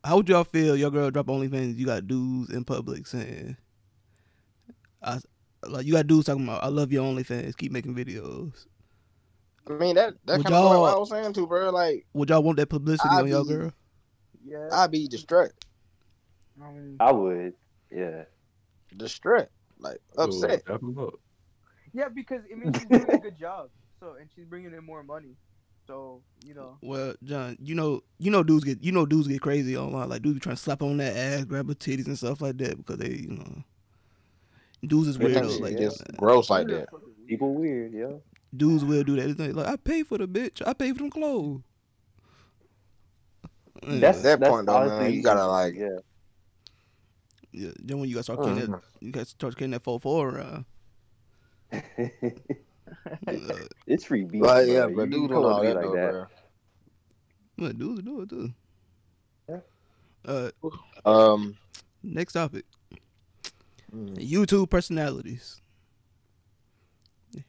[0.05, 0.77] how would y'all feel?
[0.77, 1.77] Your girl drop OnlyFans.
[1.79, 3.57] You got dudes in public saying,
[5.03, 5.19] "I
[5.67, 7.57] like you got dudes talking about I love your OnlyFans.
[7.57, 8.67] Keep making videos."
[9.67, 11.71] I mean, that that kind of what I y'all- was saying too, bro.
[11.71, 13.73] Like, Would y'all want that publicity I on your girl?
[14.45, 14.69] Yeah.
[14.71, 15.53] I'd be distraught.
[16.63, 17.55] I mean, I would.
[17.91, 18.25] Yeah.
[18.95, 19.49] Distraught.
[19.79, 20.63] Like, oh, upset.
[20.69, 21.15] Oh, tap 'em up.
[21.93, 23.71] yeah, because it means she's doing a good job.
[24.01, 25.37] So and she's bringing in more money.
[25.87, 26.79] So you know.
[26.83, 30.09] Well, John, you know, you know, dudes get, you know, dudes get crazy online.
[30.09, 32.57] Like dudes be trying to slap on that ass, grab her titties and stuff like
[32.59, 33.63] that because they, you know,
[34.87, 36.15] dudes is They think weirdos like gets that.
[36.15, 36.89] Uh, gross like that.
[37.27, 38.13] People weird, yeah.
[38.57, 39.29] Dudes will do that.
[39.31, 40.63] It's like, I pay for the bitch.
[40.67, 41.61] I pay for them clothes.
[43.83, 45.99] That's At that that's point, though, man, you gotta, like- yeah.
[47.55, 47.71] Yeah.
[47.79, 48.83] Then when you guys start carrying that, Mhm.
[49.01, 50.65] you got start carrying that four four around.
[53.27, 53.33] Uh,
[53.87, 54.43] it's free beef.
[54.43, 54.95] But yeah, bro.
[54.97, 56.11] but You dude can't all that like though, that.
[57.57, 57.67] bro.
[57.67, 58.53] yeah, dudes do it too.
[59.49, 59.61] Yeah.
[60.25, 60.51] Uh,
[61.05, 61.57] Um,
[62.03, 62.65] next topic:
[63.95, 65.61] mm, YouTube personalities.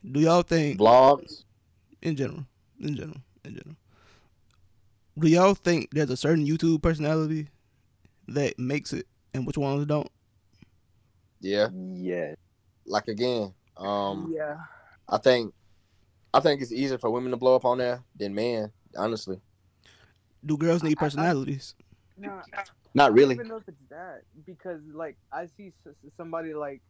[0.09, 1.43] Do y'all think vlogs.
[2.01, 2.45] in general,
[2.79, 3.75] in general, in general.
[5.19, 7.49] Do y'all think there's a certain YouTube personality
[8.27, 9.05] that makes it,
[9.35, 10.09] and which ones don't?
[11.41, 12.35] Yeah, Yeah.
[12.85, 14.57] like again, um, yeah.
[15.07, 15.53] I think,
[16.33, 18.71] I think it's easier for women to blow up on there than men.
[18.97, 19.41] Honestly,
[20.45, 21.75] Do girls need I- I- personalities?
[22.17, 22.41] Nah,
[22.93, 23.35] not I really.
[23.35, 25.73] don't even know if it's that because like I see s-
[26.05, 26.81] s- somebody like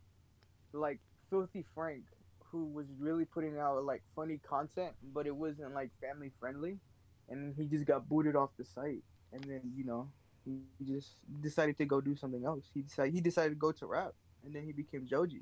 [0.71, 0.99] like
[1.31, 2.03] Filthy Frank
[2.51, 6.79] who was really putting out like funny content, but it wasn't like family friendly,
[7.27, 9.03] and he just got booted off the site.
[9.33, 10.11] And then you know
[10.45, 12.65] he just decided to go do something else.
[12.73, 14.13] He decided he decided to go to rap,
[14.45, 15.41] and then he became Joji.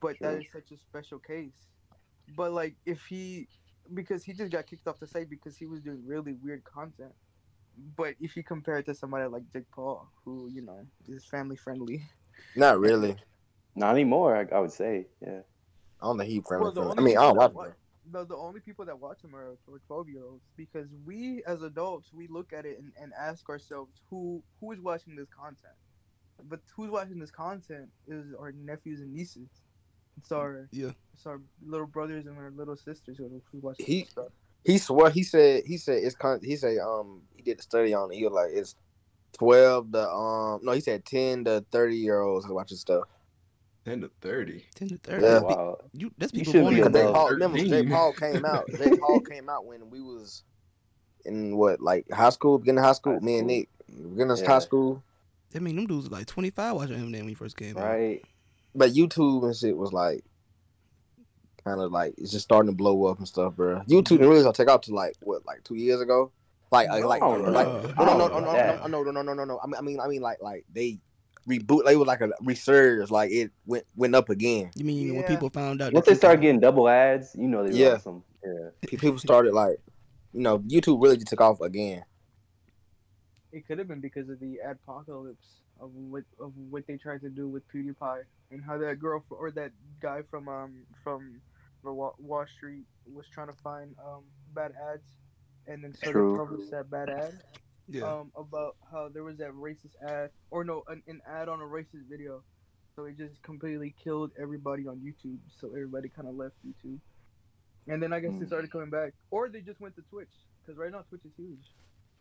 [0.00, 0.40] But that True.
[0.40, 1.52] is such a special case.
[2.36, 3.48] But like if he,
[3.94, 7.12] because he just got kicked off the site because he was doing really weird content.
[7.96, 11.56] But if you compare it to somebody like Jake Paul, who you know is family
[11.56, 12.02] friendly,
[12.56, 13.16] Not really.
[13.74, 14.36] Not anymore.
[14.36, 15.06] I, I would say.
[15.20, 15.40] Yeah.
[16.00, 16.64] I don't think he friendly.
[16.64, 16.98] Well, friendly.
[16.98, 17.74] I mean, I don't watch him.
[18.12, 22.10] The, the only people that watch them are, 12 year olds because we as adults
[22.12, 25.74] we look at it and, and ask ourselves who who is watching this content
[26.48, 29.48] but who's watching this content is our nephews and nieces
[30.18, 30.90] it's our Yeah.
[31.14, 34.32] it's our little brothers and our little sisters who who watch He- this stuff
[34.64, 35.08] He swore.
[35.10, 35.62] He said.
[35.66, 36.16] He said it's.
[36.16, 36.78] Con- he said.
[36.78, 37.22] Um.
[37.34, 38.16] He did a study on it.
[38.16, 38.74] He was like it's
[39.32, 40.60] twelve to um.
[40.64, 43.04] No, he said ten to thirty year olds who watch his stuff.
[43.88, 44.64] 10 to 30.
[44.74, 45.22] Ten to thirty.
[45.24, 45.30] Yeah.
[45.30, 45.78] That's Wow.
[45.92, 47.70] You, that's people should born be in Because Jake Paul, remember, 13.
[47.72, 48.68] Jake Paul came out.
[48.76, 50.44] Jake Paul came out when we was
[51.24, 53.14] in what, like high school, beginning of high school.
[53.14, 53.56] High Me and school.
[53.58, 53.68] Nick,
[54.10, 54.46] beginning of Yeah.
[54.46, 55.02] high school.
[55.54, 57.84] I mean, them dudes was like twenty five watching him when he first came out.
[57.84, 58.22] Right.
[58.74, 60.22] But YouTube and shit was like,
[61.64, 63.80] kind of like it's just starting to blow up and stuff, bro.
[63.88, 66.32] YouTube didn't really take off to like what, like two years ago.
[66.70, 67.80] Like, like, like, I don't like, know.
[67.80, 69.02] no, no, no, I no, don't no, know.
[69.02, 69.60] no, no, no, no, no, no.
[69.62, 70.98] I mean, I mean, I mean, like, like they
[71.48, 71.84] reboot.
[71.84, 73.10] Like, it was like a resurge.
[73.10, 74.70] Like it went went up again.
[74.74, 75.92] You mean when people found out?
[75.92, 77.90] Once they started getting double ads, you know they Yeah.
[77.90, 78.22] lost them.
[78.44, 78.70] Yeah.
[78.98, 79.78] People started like,
[80.32, 82.04] you know, YouTube really just took off again.
[83.52, 87.30] it could have been because of the Adpocalypse of what of what they tried to
[87.30, 91.40] do with PewDiePie and how that girl or that guy from um from
[91.84, 94.22] the Wall Street was trying to find um
[94.54, 95.08] bad ads,
[95.66, 96.32] and then so True.
[96.32, 97.32] they published that bad ad
[97.90, 98.04] Yeah.
[98.04, 101.64] um about how there was that racist ad or no an, an ad on a
[101.64, 102.42] racist video,
[102.94, 105.38] so it just completely killed everybody on YouTube.
[105.60, 106.98] So everybody kind of left YouTube,
[107.86, 108.46] and then I guess they Hmm.
[108.46, 110.28] started coming back, or they just went to Twitch
[110.62, 111.66] because right now Twitch is huge.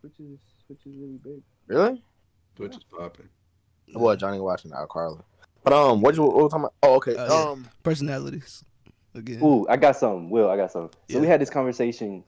[0.01, 1.41] Twitch is Twitch is really big.
[1.67, 2.01] Really?
[2.55, 3.27] Twitch is popping.
[3.93, 5.23] What Johnny watching out, Carla.
[5.63, 6.73] But um, what you what was talking about?
[6.83, 7.13] Oh, okay.
[7.13, 7.23] Yeah.
[7.51, 8.63] um, personalities.
[9.15, 9.41] Again.
[9.43, 10.29] Ooh, I got some.
[10.29, 10.89] Will, I got some.
[11.09, 11.19] So Yeah.
[11.21, 12.23] we had this conversation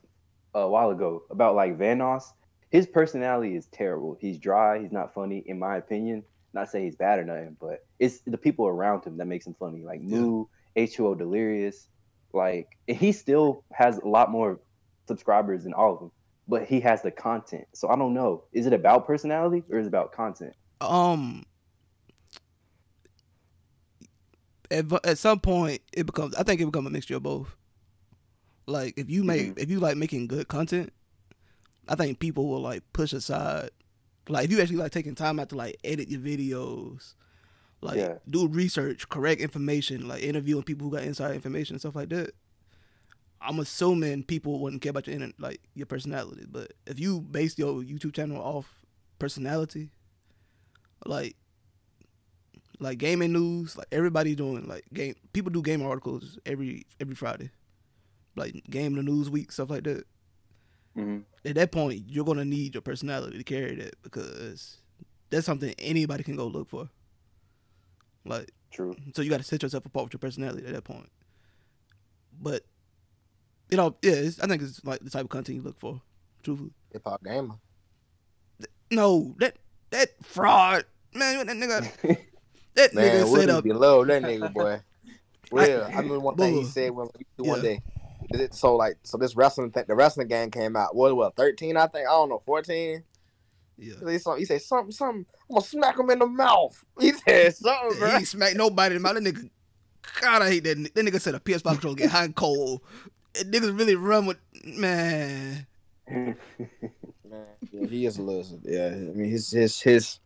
[0.55, 2.23] a while ago about like Vanoss.
[2.69, 4.17] His personality is terrible.
[4.19, 4.79] He's dry.
[4.79, 6.23] He's not funny, in my opinion.
[6.53, 9.55] Not say he's bad or nothing, but it's the people around him that makes him
[9.59, 9.83] funny.
[9.83, 10.01] Like.
[10.01, 11.87] Moo, H2O Delirious.
[12.31, 14.59] Like he still has a lot more
[15.07, 16.11] subscribers than all of them,
[16.47, 17.65] but he has the content.
[17.73, 18.43] So I don't know.
[18.53, 20.53] Is it about personality or is it about content?
[20.81, 21.45] um
[24.71, 27.55] at, at some point it becomes i think it becomes a mixture of both
[28.65, 30.93] like if you make if you like making good content
[31.89, 33.69] i think people will like push aside.
[34.29, 37.15] Like if you actually like taking time out to like edit your videos
[37.81, 38.19] like Yeah.
[38.29, 42.31] do research correct information like interviewing people who got inside information and stuff like that.
[43.41, 47.57] I'm assuming people wouldn't care about your inter- like your personality but if you base
[47.57, 48.67] your youtube channel off
[49.17, 49.89] personality
[51.05, 51.35] like
[52.79, 57.49] like gaming news like everybody's doing like game people do game articles every every friday.
[58.35, 60.05] Like game the news week stuff like that
[60.99, 61.23] Mhm.
[61.45, 64.77] at that point you're gonna need your personality to carry that because
[65.29, 66.89] that's something anybody can go look for
[68.25, 68.95] like True.
[69.15, 71.09] so you got to set yourself apart with your personality at that point
[72.39, 72.63] but
[73.69, 76.01] you know yeah it's, i think it's like the type of content you look for
[76.43, 77.55] truthfully hip hop gamer.
[78.91, 79.57] no that
[79.91, 80.83] that fraud
[81.13, 81.91] man that nigga
[82.75, 84.81] that Man, nigga Woody set up be low that nigga boy.
[85.51, 85.83] Real.
[85.85, 87.07] I remember one thing he said when
[87.37, 87.61] one Yeah.
[87.63, 87.81] day.
[88.31, 89.85] Is it so like so this wrestling thing?
[89.87, 90.95] The wrestling game came out.
[90.95, 91.35] What what?
[91.35, 92.07] Thirteen, I think.
[92.07, 92.41] I don't know.
[92.45, 93.03] Fourteen.
[93.77, 94.39] yeah He said something.
[94.39, 94.91] He said something.
[94.91, 95.25] Something.
[95.49, 96.83] I'm gonna smack him in the mouth.
[96.99, 98.15] He said something, he bro.
[98.17, 99.15] ain't smack nobody in the mouth.
[99.21, 99.49] That nigga,
[100.21, 100.91] God, I hate that.
[100.93, 102.81] That nigga said a PS5 controller get hot and cold.
[103.39, 105.65] And niggas really run with man.
[106.09, 106.35] Man,
[107.71, 108.59] yeah, he is a little.
[108.63, 110.19] Yeah, I mean his his his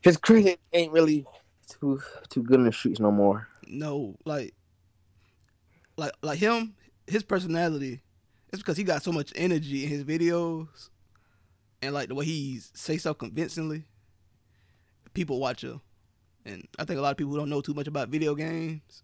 [0.00, 1.26] his cricket ain't really
[1.68, 3.48] too too good in the streets no more.
[3.66, 4.54] No, like,
[5.96, 6.74] like, like him.
[7.10, 8.02] His personality.
[8.52, 10.88] It's because he got so much energy in his videos,
[11.82, 13.84] and like the way he say stuff convincingly.
[15.12, 15.80] People watch him,
[16.44, 19.02] and I think a lot of people who don't know too much about video games,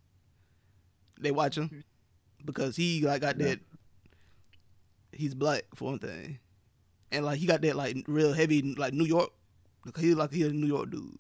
[1.21, 1.85] they watch him
[2.45, 3.61] because he like got that.
[5.12, 6.38] He's black for one thing,
[7.11, 9.31] and like he got that like real heavy like New York.
[9.85, 11.19] Like, he like he a New York dude.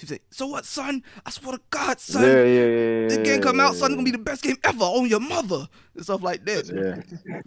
[0.00, 1.02] He said, "So what, son?
[1.26, 3.08] I swear to God, son, yeah, yeah, yeah.
[3.08, 5.68] this game come out, son, it's gonna be the best game ever on your mother
[5.94, 7.42] and stuff like that." Yeah,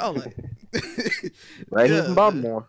[0.00, 0.36] I was like,
[1.70, 2.66] right here Yeah, from Baltimore.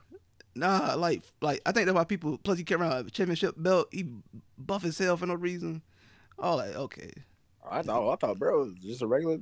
[0.55, 2.37] nah, like, like I think that's why people.
[2.37, 3.87] Plus, he came around a championship belt.
[3.91, 4.05] He
[4.57, 5.81] buff himself for no reason.
[6.37, 7.11] Oh, like okay,
[7.69, 9.37] I I thought I thought bro was just a regular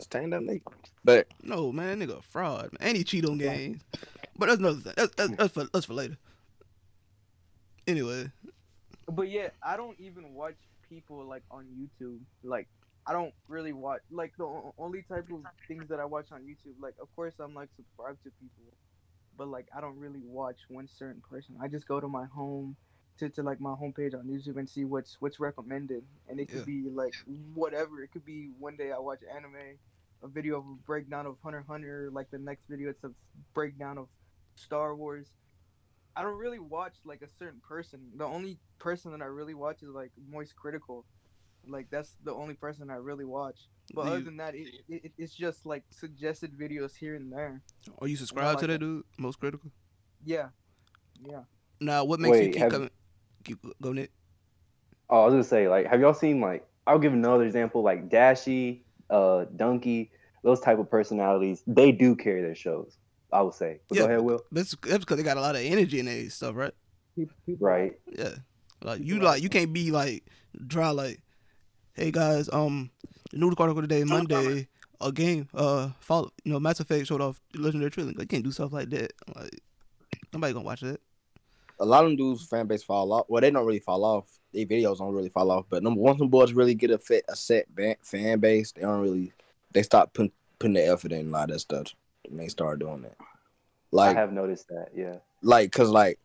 [0.00, 0.62] stand up nigga.
[1.04, 2.70] But No, man, that nigga a fraud.
[2.72, 2.88] Man.
[2.88, 3.80] And he cheat on games.
[4.36, 4.92] But that's another thing.
[4.96, 6.16] That's, that's, that's for that's for later.
[7.86, 8.30] Anyway,
[9.12, 10.56] But yeah, I don't even watch
[10.88, 12.20] people like on YouTube.
[12.42, 12.68] Like
[13.06, 16.40] I don't really watch like the o- only type of things that I watch on
[16.42, 16.80] YouTube.
[16.80, 18.72] Like of course I'm like subscribed to people,
[19.36, 21.56] but like I don't really watch one certain person.
[21.60, 22.76] I just go to my home
[23.18, 26.60] to, to like my homepage on YouTube and see what's what's recommended, and it could
[26.60, 26.64] Yeah.
[26.64, 27.14] be like
[27.54, 28.02] whatever.
[28.02, 29.78] It could be one day I watch anime,
[30.22, 32.08] a video of a breakdown of Hunter Hunter.
[32.10, 33.10] Like the next video, it's a
[33.52, 34.08] breakdown of
[34.56, 35.28] Star Wars.
[36.16, 38.00] I don't really watch like a certain person.
[38.16, 41.04] The only person that I really watch is like Moist Critical.
[41.66, 43.68] Like that's the only person I really watch.
[43.94, 47.32] But Do other you- than that, it, it, it's just like suggested videos here and
[47.32, 47.62] there.
[48.00, 49.04] are you subscribed to like that dude?
[49.18, 49.70] Most critical.
[50.24, 50.48] Yeah,
[51.24, 51.42] yeah.
[51.80, 52.90] Now, what makes you keep have- coming?
[53.44, 54.10] Keep go Nick.
[55.10, 58.08] Oh, I was gonna say, like, have y'all seen like I'll give another example, like
[58.08, 60.10] Dashie, uh, Dunkey,
[60.42, 61.62] those type of personalities.
[61.66, 62.96] They do carry their shows.
[63.32, 63.80] I would say.
[63.88, 64.40] But Yeah, go ahead, Will.
[64.52, 66.74] That's that's because they got a lot of energy in their stuff, right?
[67.16, 67.98] People, people Right.
[68.10, 68.34] Yeah.
[68.82, 70.24] Like you like like you can't be like
[70.66, 71.20] dry like,
[71.94, 72.90] hey guys, um,
[73.32, 74.66] the news article today, Monday,
[75.00, 78.16] a game, uh, follow, you know, Mass Effect showed off Legendary Trillium.
[78.18, 79.12] You can't do stuff like that.
[79.36, 79.60] Like
[80.32, 81.00] nobody gonna watch that.
[81.78, 83.26] a lot of them dudes fan base fall off.
[83.28, 84.26] Well, they don't really fall off.
[84.52, 85.66] Their videos don't really fall off.
[85.68, 88.82] But number once them boys really get a fit a set ban- fan base, they
[88.82, 89.32] don't really
[89.72, 91.94] they stop putting putting the effort in a lot of that stuff.
[92.28, 93.16] And they start doing that.
[93.90, 94.88] Like I have noticed that.
[94.94, 95.16] Yeah.
[95.42, 96.18] like cause like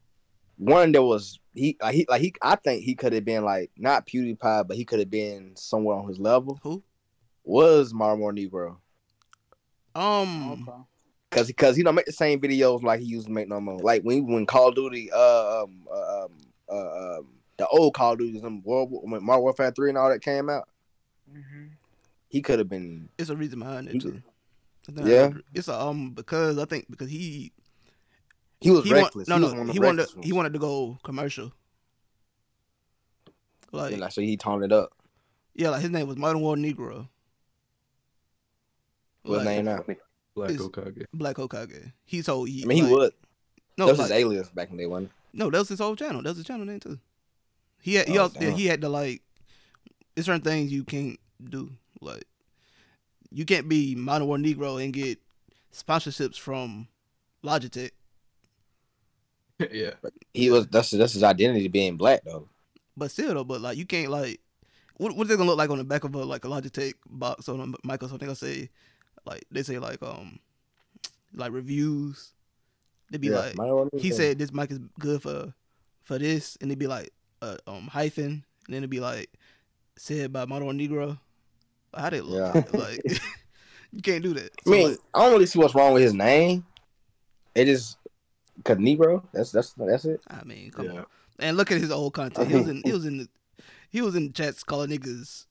[0.58, 3.72] one there was he like he like he I think he could have been like
[3.78, 6.60] not PewDiePie, but he could have been somewhere on his level.
[6.64, 6.84] Who?
[7.44, 8.78] Was Modern War Negro.
[9.96, 10.78] Um, Okay.
[11.30, 13.80] Cause, cause he don't make the same videos like he used to make no more.
[13.80, 16.32] Like when when Call of Duty, uh, um, uh, um,
[16.72, 19.98] uh, um, the old Call of Duty, some World War- when Modern Warfare Three and
[19.98, 20.68] all that came out,
[21.30, 21.66] hmm
[22.30, 23.10] he could have been.
[23.18, 24.22] it's a reason behind He- it too.
[24.88, 25.32] I Yeah.
[25.54, 27.52] it's a, um because I think because he
[28.62, 29.28] He was he want, reckless.
[29.28, 31.52] no he no he wanted reckless to, he wanted to go commercial.
[33.72, 34.92] Like And like, so he toned it up.
[35.56, 37.10] yeah, like his name was Modern War Negro.
[39.24, 39.84] What's his Like, name now?
[40.36, 41.06] Black It's- Okage.
[41.14, 41.92] Black Hokage.
[42.06, 42.64] He told he.
[42.64, 43.14] I mean, he like, would.
[43.78, 45.80] No, that was like, his alias back in the day, wasn't no, that was his
[45.80, 46.22] whole channel.
[46.24, 46.98] That was his channel name too.
[47.82, 49.22] He had, he Oh, also, he had to like.
[50.16, 51.72] There's certain things you can't do.
[52.02, 52.24] Like,
[53.32, 55.20] you can't be Modern War Negro and get
[55.74, 56.88] sponsorships from
[57.44, 57.92] Logitech.
[59.72, 59.92] yeah.
[60.34, 60.42] he?
[60.42, 60.68] He was.
[60.68, 62.48] That's that's his identity being black though.
[62.96, 64.40] But still though, but like you can't like.
[64.96, 67.48] What what's it gonna look like on the back of a like a Logitech box
[67.50, 68.20] on a Microsoft?
[68.20, 68.70] They gonna say,
[69.26, 70.40] like they say like um,
[71.34, 72.34] like reviews.
[73.12, 75.54] They'd be Yeah, like, he said this mic is good for
[76.04, 77.12] for this, and it'd be like
[77.42, 78.26] uh, um hyphen,
[78.66, 79.30] and then it'd be like
[79.98, 81.20] said by Modern War Negro.
[81.96, 82.56] How they look?
[82.56, 82.64] Yeah.
[82.80, 83.02] Like
[83.92, 84.52] you can't do that.
[84.66, 86.66] I mean, like, I don't really see what's wrong with his name.
[87.56, 87.98] It is,
[88.64, 89.24] cause Negro.
[89.34, 90.22] That's that's that's it.
[90.28, 90.92] I mean, come Yeah.
[91.00, 91.06] on,
[91.40, 92.48] and look at his old content.
[92.50, 93.30] He was in he was in the,
[93.90, 95.46] he was in chats calling niggas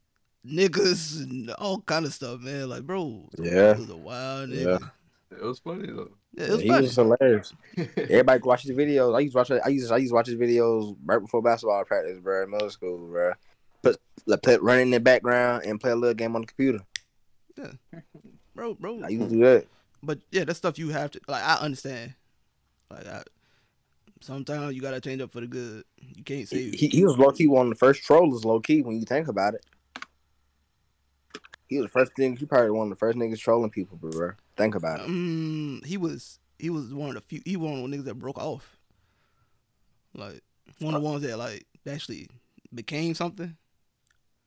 [0.46, 2.68] niggas and all kind of stuff, man.
[2.68, 3.76] Like, bro, Yeah.
[3.76, 4.58] was a wild Yeah.
[4.78, 4.90] nigga.
[5.32, 6.10] It was funny though.
[6.34, 6.82] Yeah, it was he funny.
[6.82, 7.54] was hilarious.
[7.96, 9.16] Everybody can watch his videos.
[9.16, 9.50] I used to watch.
[9.50, 9.88] I used.
[9.88, 12.44] To, I used to watch his videos right before basketball practice, bro.
[12.44, 13.32] in Middle school, bro.
[14.26, 16.80] Like play, run in the background and play a little game on the computer.
[17.56, 18.00] Yeah,
[18.54, 19.02] bro, bro.
[19.04, 19.66] I used to do that.
[20.02, 21.42] But yeah, that's stuff you have to like.
[21.42, 22.14] I understand.
[22.90, 23.22] Like, I,
[24.20, 25.84] sometimes you gotta change up for the good.
[25.98, 28.82] You can't say He, he was low key one of the first trollers, low key
[28.82, 29.64] when you think about it.
[31.68, 32.36] He was the first thing.
[32.36, 34.32] He probably one of the first niggas trolling people, bro.
[34.56, 35.06] Think about it.
[35.06, 37.42] Um, he was he was one of the few.
[37.44, 38.76] He one of the niggas that broke off.
[40.14, 40.42] Like
[40.80, 42.28] one of the ones that like actually
[42.72, 43.56] became something.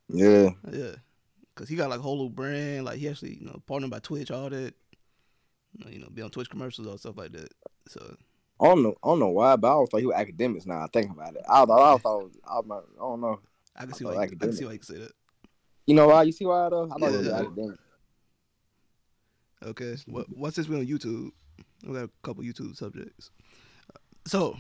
[0.10, 0.96] Yeah, Yeah,
[1.56, 2.86] cause he got like a whole little brand.
[2.86, 4.74] Like he actually you know partnered by Twitch, all that.
[5.88, 7.54] You know, be on Twitch commercials or stuff like that.
[7.88, 8.16] So
[8.60, 8.96] I don't know.
[9.04, 10.66] I don't know why, but I always thought he was academics.
[10.66, 11.44] Now I think about it.
[11.48, 11.96] I thought.
[11.96, 12.32] I thought.
[12.50, 13.40] I'm not, I don't know.
[13.76, 14.26] I can see thought why.
[14.26, 15.12] You, I can see why you can say that.
[15.86, 16.24] You know why?
[16.24, 16.86] You see why though?
[16.92, 17.34] I thought he was Yeah.
[17.40, 17.80] academic.
[19.64, 19.96] Okay.
[20.08, 21.32] What what's this we on YouTube?
[21.86, 23.32] We got a couple YouTube subjects.
[24.26, 24.58] So,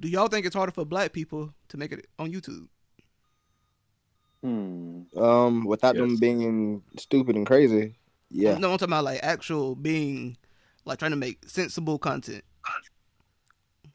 [0.00, 2.68] do y'all think it's harder for black people to make it on YouTube?
[4.46, 5.02] Hmm.
[5.18, 7.94] Um, without them being stupid and crazy.
[8.30, 8.58] Yeah.
[8.58, 10.36] No, I'm talking about like actual being,
[10.84, 12.44] like trying to make sensible content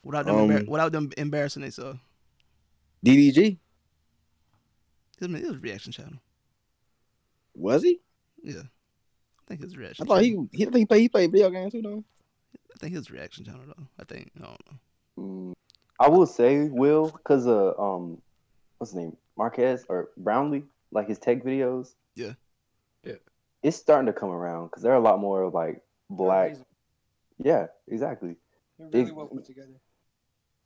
[0.03, 1.99] without them embar- Um, without them embarrassing themselves.
[3.05, 3.57] DDG
[5.21, 6.19] It was, it was a reaction channel.
[7.55, 8.01] was he?
[8.43, 10.05] Yeah, I think it was a I reaction.
[10.05, 10.47] thought channel.
[10.51, 12.03] he he think he played, he played video games too though.
[12.73, 13.87] I think it was a reaction channel though.
[13.99, 14.77] I think I don't know.
[15.19, 15.53] Mm,
[15.99, 18.21] I will say Will because uh um
[18.77, 22.33] what's his name Marques or Brownlee like his tech videos Yeah.
[23.03, 23.15] Yeah.
[23.63, 26.57] It's starting to come around because there are a lot more like black.
[27.43, 28.35] Yeah, exactly.
[28.77, 29.79] They're really It- well put together.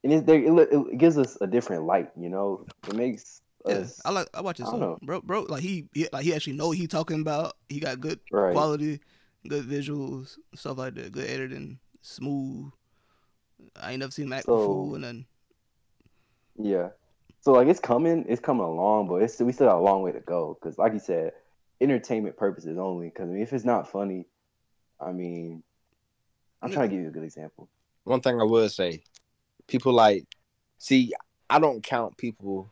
[0.03, 2.65] And it, they, it, it gives us a different light, you know.
[2.87, 4.99] It makes Yeah, us I like I watch his I don't know.
[5.01, 5.21] bro.
[5.21, 7.53] Bro, like he, he like he actually know what he talking about.
[7.69, 8.53] He got good right.
[8.53, 8.99] quality,
[9.47, 11.11] good visuals, stuff like that.
[11.11, 12.71] Good editing, smooth.
[13.81, 15.25] I ain't never seen him act So- before, and then
[16.57, 16.89] Yeah.
[17.45, 20.11] So like it's coming, it's coming along, but it's we still got a long way
[20.11, 20.57] to go.
[20.59, 21.31] Because like you said,
[21.79, 23.09] entertainment purposes only.
[23.09, 24.25] Because I mean, if it's not funny,
[24.99, 25.61] I mean,
[26.63, 27.69] I'm trying to give you a good example.
[28.03, 29.03] One thing I would say,
[29.67, 30.25] people like,
[30.79, 31.13] see,
[31.47, 32.67] I don't count people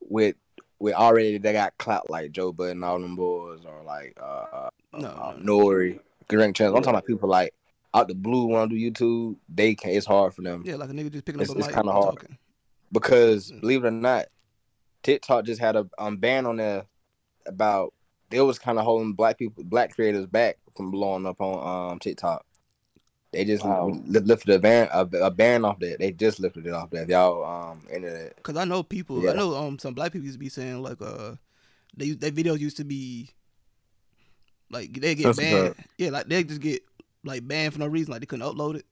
[0.00, 0.34] with
[0.80, 4.46] with already they got clout like Joe Budden and all them boys or like uh,
[4.52, 5.58] uh, No, uh no.
[5.60, 6.70] Nori, Grant Chance.
[6.74, 7.54] I'm talking about people like
[7.94, 9.36] out the blue want to do YouTube.
[9.48, 9.90] They can.
[9.92, 11.92] It's hard for them yeah, like a nigga just picking It's- up a it's kinda
[11.92, 12.16] hard.
[12.16, 12.36] talking.
[12.92, 13.60] Because Mm.
[13.60, 14.26] believe it or not,
[15.02, 16.84] TikTok just had a um, ban on there
[17.46, 17.94] about
[18.30, 21.98] they was kind of holding black people, black creators back from blowing up on um
[21.98, 22.44] TikTok.
[23.32, 23.86] They just Wow.
[23.88, 25.98] li- lifted a ban a, a ban off that.
[26.00, 27.08] They just lifted it off that.
[27.08, 28.40] Y'all um internet.
[28.42, 29.30] Cause I know people, Yeah.
[29.30, 31.36] I know um some black people used to be saying like uh
[31.96, 33.30] they their videos used to be
[34.70, 35.74] like they get Censored.
[35.74, 35.74] banned.
[35.98, 36.82] Yeah, like they just get
[37.24, 38.86] like banned for no reason, like they couldn't upload it.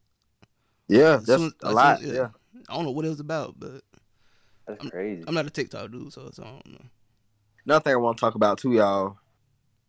[0.89, 2.01] Yeah, that's soon- a as lot.
[2.01, 2.29] soon- yeah.
[2.69, 3.83] I don't know what it was about, but
[4.69, 5.25] That's I'm- crazy.
[5.27, 6.85] I'm not a TikTok dude, so, so I don't know.
[7.65, 9.17] Another thing I want to talk about too, y'all.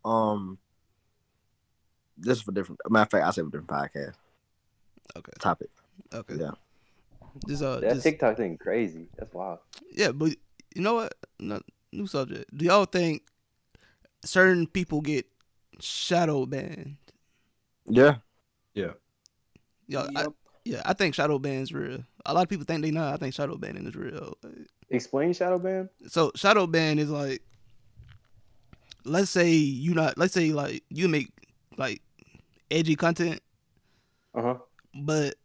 [0.04, 0.58] Um,
[2.18, 2.82] this is for different.
[2.90, 4.14] Matter of fact, I said for different podcast
[5.18, 5.70] Okay, topic.
[6.14, 6.36] okay.
[6.36, 6.52] Yeah.
[7.48, 9.08] Just uh, that just, TikTok thing crazy.
[9.18, 9.60] That's wild.
[9.92, 10.30] yeah, but
[10.76, 11.14] you know what?
[11.40, 11.62] No,
[11.92, 12.56] new subject.
[12.56, 13.24] Do y'all think
[14.26, 15.26] certain people get
[15.80, 16.98] shadow banned?
[17.86, 18.16] Yeah,
[18.74, 18.92] Yeah,
[20.16, 20.36] I, Yup.
[20.70, 22.04] Yeah, I think shadow ban's real.
[22.26, 23.14] A lot of people think they not.
[23.14, 24.38] I think shadow banning is real.
[24.90, 25.90] Explain shadow ban.
[26.08, 27.42] So shadow ban is like,
[29.04, 31.32] let's say you not, let's say like you make
[31.78, 32.02] like
[32.70, 33.42] edgy content,
[34.36, 34.56] Uh huh.
[34.94, 35.36] but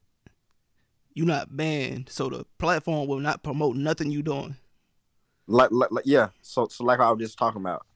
[1.15, 4.57] you not banned, so the platform will not promote nothing you doing.
[5.47, 6.29] like, like, like yeah.
[6.43, 7.87] So, so like I was just talking about.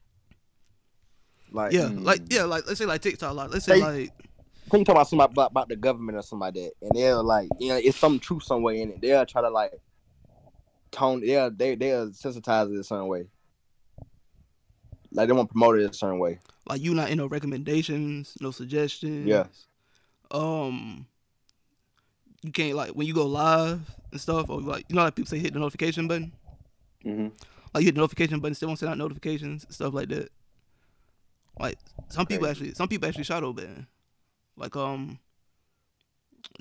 [1.50, 2.32] Like, Yeah, like Mm.
[2.32, 4.10] yeah, like let's say like TikTok, like let's say They- like
[4.72, 7.16] when you talk about somebody about, about the government or something like that, and they're
[7.16, 9.00] like, you know, it's some truth somewhere in it.
[9.00, 9.72] They'll try to like
[10.90, 11.20] tone.
[11.24, 13.26] Yeah, they they'll sensitize it a certain way.
[15.10, 16.40] Like they want to promote it a certain way.
[16.66, 19.26] like you not in no recommendations, no suggestions.
[19.26, 19.46] Yeah.
[20.30, 21.06] Um,
[22.42, 23.80] you can't like when you go live
[24.12, 26.32] and stuff, or like you know, like people say hit the notification button.
[27.04, 27.28] Mm-hmm.
[27.72, 30.30] like you hit the notification button, still won't send out notifications, stuff like that.
[31.58, 31.78] Like
[32.08, 33.86] some people actually, some people actually shadow ban.
[34.58, 35.18] Like um,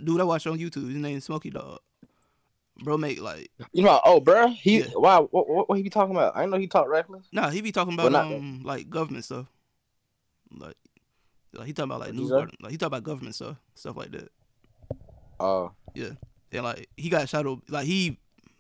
[0.03, 1.79] dude I watch on YouTube, his name's Smokey Dog.
[2.83, 4.86] Bro, mate, like You know, oh, bro, he Yeah.
[4.95, 6.36] wow, what, what what he be talking about?
[6.36, 7.25] I didn't know he talked reckless.
[7.31, 9.47] nah, he be talking Well, about not- um like government stuff.
[10.55, 10.75] Like,
[11.53, 14.29] like he talking about like news, like he talking about government stuff, stuff like that.
[15.39, 16.12] Oh, Yeah.
[16.51, 18.19] And like he got shadow, like he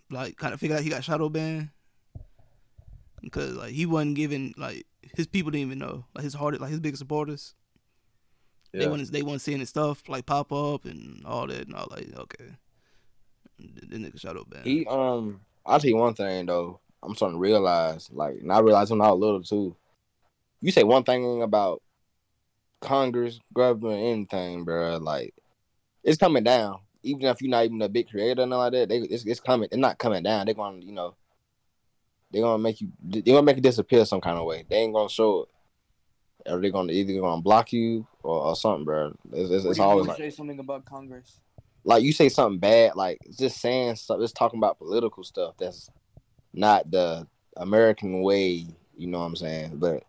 [0.09, 1.69] like kind of figured out he got shadow banned
[3.21, 6.71] because like he wasn't giving like his people didn't even know like his hard like
[6.71, 7.53] his biggest supporters.
[8.73, 8.89] They yeah.
[8.89, 12.07] want they want seeing his stuff like pop up and all that and all like
[12.17, 12.51] okay.
[13.59, 14.63] The nigga shadow ban.
[14.63, 16.79] He um, I'll tell you one thing though.
[17.03, 19.75] I'm starting to realize, like, and I realized when I was little too.
[20.61, 21.81] You say one thing about
[22.81, 24.97] Congress, government, anything, bro.
[24.97, 25.33] Like,
[26.03, 26.79] it's coming down.
[27.03, 29.39] Even if you're not even a big creator and all like that, they it's, it's
[29.39, 29.69] coming.
[29.71, 30.45] They're not coming down.
[30.45, 31.15] They're gonna, you know,
[32.31, 32.91] they're gonna make you.
[33.01, 34.65] They're gonna make it disappear some kind of way.
[34.67, 35.49] They ain't gonna show it.
[36.45, 39.13] Or they're gonna either gonna block you or, or something, bro.
[39.33, 41.39] It's, it's, What it's you always like say something about Congress.
[41.83, 45.89] like you say something bad, like just saying stuff, just talking about political stuff that's
[46.53, 49.77] not the American way, you know what I'm saying?
[49.77, 50.03] But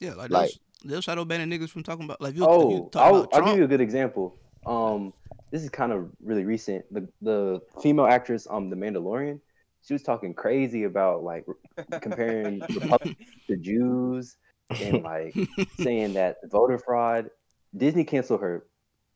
[0.00, 0.50] yeah, like, like-
[0.82, 3.14] they'll, they'll shadow ban niggas from talking about like you, if you Oh, talk I'll,
[3.20, 3.46] about I'll Trump.
[3.52, 4.36] give you a good example.
[4.66, 5.12] Um,
[5.50, 6.84] this is kind of really recent.
[6.92, 9.40] The the female actress, um, The Mandalorian,
[9.86, 11.46] she was talking crazy about like
[12.00, 13.16] comparing Republicans
[13.48, 14.36] to Jews
[14.80, 15.36] and like
[15.78, 17.30] saying that voter fraud.
[17.76, 18.66] Disney canceled her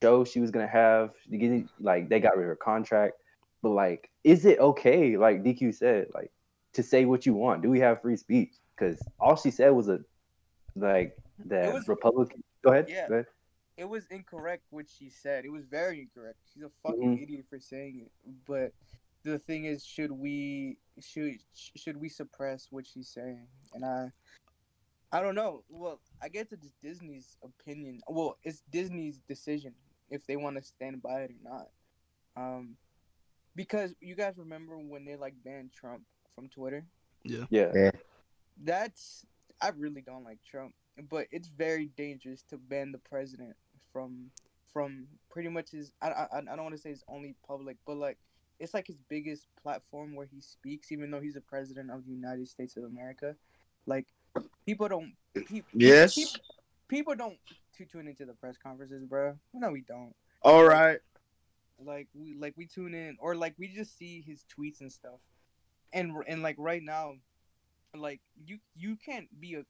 [0.02, 1.10] show she was gonna have.
[1.30, 3.14] Disney- Like they got rid of her contract.
[3.62, 5.16] But like, is it okay?
[5.16, 6.30] Like DQ said, like
[6.74, 7.62] to say what you want.
[7.62, 8.54] Do we have free speech?
[8.76, 10.00] Because all she said was a
[10.76, 12.42] like that was- Republican.
[12.62, 12.86] Go ahead.
[12.88, 13.08] Yeah.
[13.08, 13.26] Go ahead.
[13.76, 15.44] it was incorrect what she said.
[15.44, 16.38] It was very incorrect.
[16.52, 17.22] She's a fucking mm-hmm.
[17.22, 18.12] idiot for saying it.
[18.46, 18.72] But
[19.24, 23.46] the thing is, should we should should we suppress what she's saying?
[23.74, 24.12] And I,
[25.14, 25.62] I don't know.
[25.68, 28.00] Well, I guess it's Disney's opinion.
[28.08, 29.72] Well, it's Disney's decision
[30.10, 31.68] if they want to stand by it or not.
[32.36, 32.76] Um,
[33.54, 36.02] because you guys remember when they like banned Trump
[36.34, 36.84] from Twitter?
[37.22, 37.44] Yeah.
[37.50, 37.92] Yeah.
[38.60, 39.24] that's
[39.62, 40.74] I really don't like Trump,
[41.08, 43.54] but it's very dangerous to ban the president
[43.92, 44.32] from
[44.72, 45.92] from pretty much his.
[46.02, 48.18] I I, I don't want to say his only public, but like
[48.58, 52.12] it's like his biggest platform where he speaks, even though he's the president of the
[52.12, 53.36] United States of America.
[53.86, 54.08] Like
[54.66, 55.12] people don't.
[55.72, 56.14] Yes.
[56.14, 56.32] People,
[56.88, 57.36] people don't
[57.76, 59.36] tu- tune into the press conferences, bro.
[59.52, 60.14] No, we don't.
[60.42, 60.98] All right.
[61.84, 65.20] Like we like we tune in or like we just see his tweets and stuff.
[65.92, 67.14] And and like right now,
[67.96, 69.64] like you you can't be a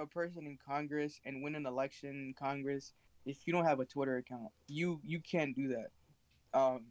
[0.00, 2.92] a person in Congress and win an election in Congress
[3.26, 4.50] if you don't have a Twitter account.
[4.68, 6.58] You you can't do that.
[6.58, 6.86] Um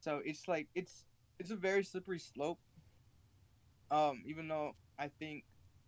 [0.00, 1.04] so it's like it's
[1.38, 2.58] it's a very slippery slope.
[3.90, 5.44] Um even though I think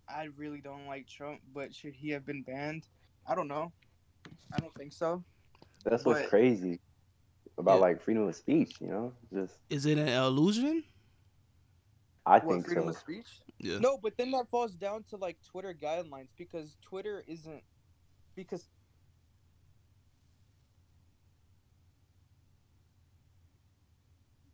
[0.09, 2.89] I really don't like Trump, but should he have been banned?
[3.27, 3.73] I don't know.
[4.53, 5.23] I don't think so.
[5.85, 6.81] That's what's But- crazy
[7.59, 7.81] about Yeah.
[7.81, 8.81] like freedom of speech.
[8.81, 10.85] You know, just Is it an illusion?
[12.27, 12.91] I What think freedom so.
[12.91, 13.41] of speech?
[13.59, 13.79] Yeah.
[13.79, 17.63] No, but then that falls down to like Twitter guidelines because Twitter isn't
[18.35, 18.69] because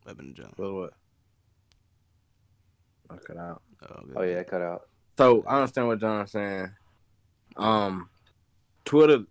[0.07, 0.53] Weapon John.
[0.57, 0.73] What?
[0.75, 0.93] what?
[3.11, 3.63] I cut out.
[3.83, 4.13] Oh, okay.
[4.17, 4.89] Oh yeah, cut out.
[5.17, 6.71] So I understand what John's saying.
[7.57, 8.09] Um,
[8.85, 9.25] Twitter.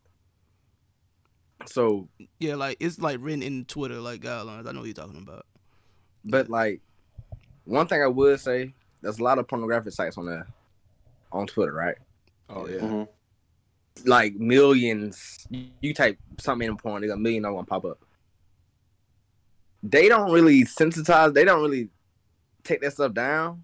[1.65, 2.09] So,
[2.39, 4.67] Yeah, like it's like written in Twitter like guidelines.
[4.67, 5.45] I know what you're talking about.
[6.25, 6.81] but like,
[7.65, 10.47] one thing I would say, there's a lot of pornographic sites on there,
[11.31, 11.95] on Twitter, right?
[12.49, 12.79] Oh yeah.
[12.79, 13.03] hmm
[14.05, 15.47] Like millions.
[15.81, 17.99] You type something in porn, there's a million of them pop up.
[19.81, 21.33] They don't really sensitize.
[21.33, 21.89] They don't really
[22.63, 23.63] take that stuff down.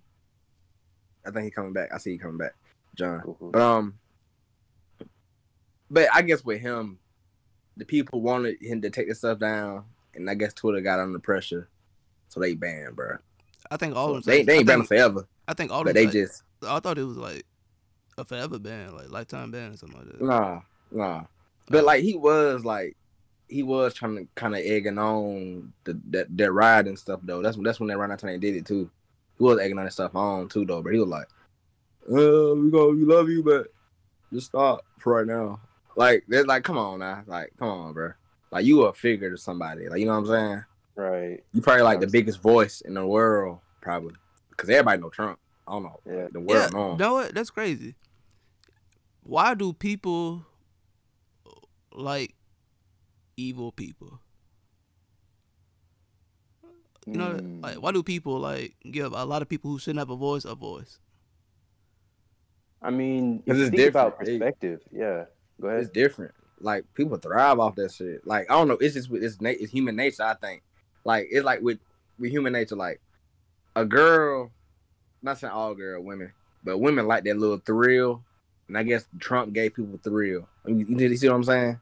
[1.29, 1.93] I think he coming back.
[1.93, 2.55] I see he coming back,
[2.95, 3.21] John.
[3.21, 3.51] Cool, cool.
[3.51, 3.99] But um,
[5.89, 6.99] but I guess with him,
[7.77, 11.19] the people wanted him to take this stuff down, and I guess Twitter got under
[11.19, 11.67] pressure,
[12.29, 13.17] so they banned, bro.
[13.71, 14.31] I think all So of them.
[14.33, 16.13] they they ain't banned forever, I think all but of they them.
[16.13, 17.45] just I thought it was like
[18.17, 20.21] a forever ban, like lifetime ban or something like that.
[20.21, 20.61] nah
[20.91, 21.23] nah.
[21.69, 22.97] But like he was like
[23.47, 27.41] he was trying to kind of egging on the that that ride and stuff though.
[27.41, 28.89] That's that's when that ride time they did it too.
[29.39, 31.27] He was egging on that stuff on too though, but he was like,
[32.11, 33.67] "Uh, we go, we love you, but
[34.31, 35.59] just stop for right now."
[35.95, 38.11] Like they're like, come on now, like come on, bro.
[38.51, 40.63] Like you a figure to somebody, like you know what I'm saying.
[40.95, 41.43] Right.
[41.53, 44.15] You probably like the biggest voice in the world, probably,
[44.49, 45.39] because everybody know Trump.
[45.67, 46.27] I don't know, Yeah.
[46.31, 46.91] the world know.
[46.91, 46.97] him.
[46.97, 47.33] know what?
[47.33, 47.95] That's crazy.
[49.23, 50.45] Why do people
[51.93, 52.33] like
[53.37, 54.19] evil people?
[57.11, 57.63] You know, Mm.
[57.63, 60.45] like why do people like give a lot of people who shouldn't have a voice
[60.45, 60.99] a voice?
[62.81, 64.29] I mean, if 'Cause you it's think about different.
[64.29, 65.25] It- perspective, yeah.
[65.59, 65.81] Go ahead.
[65.81, 66.33] it's different.
[66.61, 68.25] Like people thrive off that shit.
[68.25, 68.75] Like I don't know.
[68.75, 70.23] It's just with it's, na- it's human nature.
[70.23, 70.63] I think.
[71.03, 71.79] Like it's like with
[72.19, 72.75] with human nature.
[72.75, 73.01] Like
[73.75, 74.51] a girl,
[75.21, 76.31] not saying all girl women,
[76.63, 78.23] but women like that little thrill.
[78.67, 80.47] And I guess Trump gave people thrill.
[80.67, 81.79] You, you, you see what I'm saying?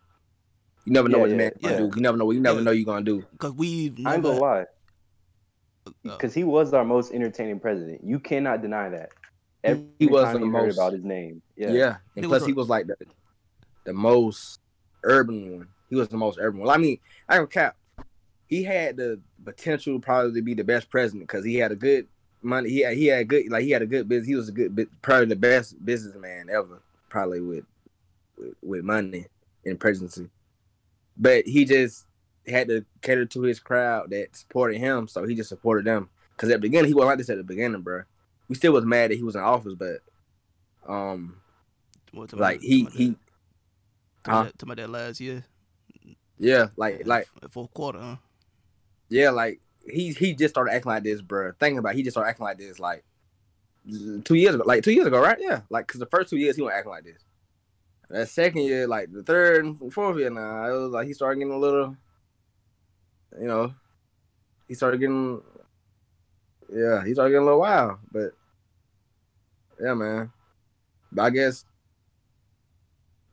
[0.86, 1.80] You never know Yeah, what the yeah, man gonna yeah.
[1.80, 1.92] do.
[1.98, 2.26] You never know.
[2.26, 2.64] what You never Yeah.
[2.64, 3.26] know you're gonna do.
[3.34, 4.40] Because we've I ain't never.
[4.40, 4.66] gonna lie,
[6.14, 8.04] because he was our most entertaining president.
[8.04, 9.10] You cannot deny that.
[9.64, 11.72] Every He was time the you heard most- about his name, Yeah.
[11.72, 11.96] yeah.
[12.16, 12.96] And He plus, was he was like the
[13.84, 14.60] the most
[15.04, 15.68] urban one.
[15.90, 16.70] He was the most urban one.
[16.70, 17.76] I mean, I don't cap.
[18.48, 22.08] He had the potential probably to be the best president because he had a good
[22.42, 22.70] money.
[22.70, 24.28] He had, he had good like he had a good business.
[24.28, 26.82] He was a good probably the best businessman ever.
[27.10, 27.66] Probably with
[28.38, 29.26] with, with money
[29.64, 30.30] in presidency,
[31.18, 32.06] but he just
[32.48, 35.08] had to cater to his crowd that supported him.
[35.08, 37.44] So he just supported them because at the beginning he wasn't like this at the
[37.44, 38.04] beginning, bro.
[38.48, 40.00] We still was mad that he was in office, but
[40.88, 41.42] um
[42.12, 43.10] what, like he he
[44.24, 44.38] to, huh?
[44.38, 45.46] my dad, to my dad last year,
[46.40, 48.16] yeah like like fourth quarter, huh?
[49.10, 52.14] yeah like he he just started acting like this bro thinking about it, he just
[52.14, 53.04] started acting like this like
[54.24, 56.56] two years ago like two years ago right yeah like because the first two years
[56.56, 57.24] he was acting like this
[58.10, 61.40] that second year like the third and fourth year now it was like he started
[61.40, 61.96] getting a little
[63.40, 63.74] you know
[64.68, 65.42] he started getting
[66.72, 68.32] yeah he started getting a little wild but
[69.82, 70.32] yeah man
[71.12, 71.66] but I guess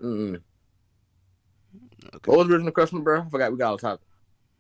[0.01, 0.41] mm
[2.15, 2.31] Okay.
[2.31, 4.07] what was the original question bro I forgot we got off topic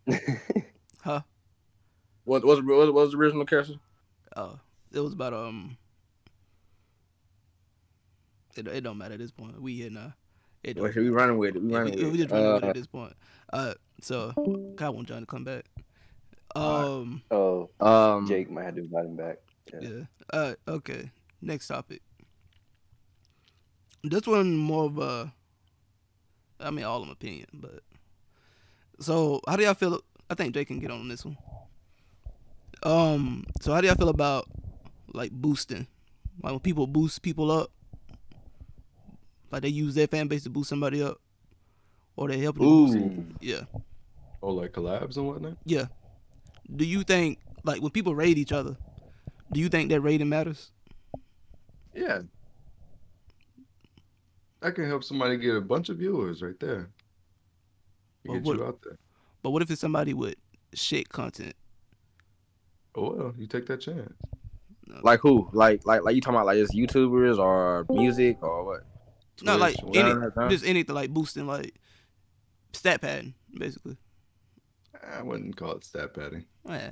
[1.05, 1.21] Huh?
[2.25, 3.79] What was what was the original question?
[4.35, 4.57] Uh,
[4.93, 5.77] it was about um.
[8.57, 9.61] It, it don't matter at this point.
[9.61, 10.15] We here now.
[10.63, 11.63] It should we running with it?
[11.63, 13.13] We Yeah, running we, with we just running with it Uh, at this point.
[13.53, 14.33] Uh, so
[14.79, 15.65] I want John to come back.
[16.57, 16.85] Alright.
[16.87, 19.39] Um, oh, um, Jake might have to invite him back.
[19.73, 19.89] Yeah.
[19.89, 20.05] yeah.
[20.31, 21.11] Uh, okay.
[21.43, 22.01] Next topic.
[24.03, 25.33] This one more of a.
[26.61, 27.83] I mean, all of my opinion, but.
[29.01, 30.01] So, how do y'all feel?
[30.31, 31.37] I think Jake can get on this one.
[32.83, 33.45] Um.
[33.61, 34.47] So, how do y'all feel about
[35.15, 35.87] like boosting,
[36.43, 37.71] Like when people boost people up,
[39.51, 41.21] like they use their fan base to boost somebody up,
[42.17, 42.97] or they help them boost.
[42.97, 43.27] Ooh.
[43.41, 43.63] Yeah,
[44.43, 45.57] Oh, like collabs and whatnot.
[45.65, 45.87] yeah.
[46.75, 48.77] Do you think like when people raid each other,
[49.53, 50.71] do you think that rating matters?
[51.95, 52.23] Yeah.
[54.61, 56.91] That can help somebody get a bunch of viewers right there.
[58.25, 58.99] Well, Get what- you out there.
[59.43, 60.37] But what if it's somebody with
[60.73, 61.55] shit content?
[62.95, 64.13] Oh well, you take that chance.
[65.03, 65.51] Like who?
[65.53, 68.81] Like like like you talking about like just YouTubers or music or what?
[69.43, 70.15] Not like any,
[70.49, 71.75] just anything like boosting like
[72.75, 73.97] stat padding, basically.
[75.17, 76.45] I wouldn't call it stat padding.
[76.69, 76.91] Eh,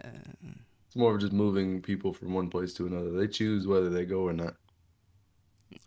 [0.86, 3.10] It's more of just moving people from one place to another.
[3.12, 4.54] They choose whether they go or not.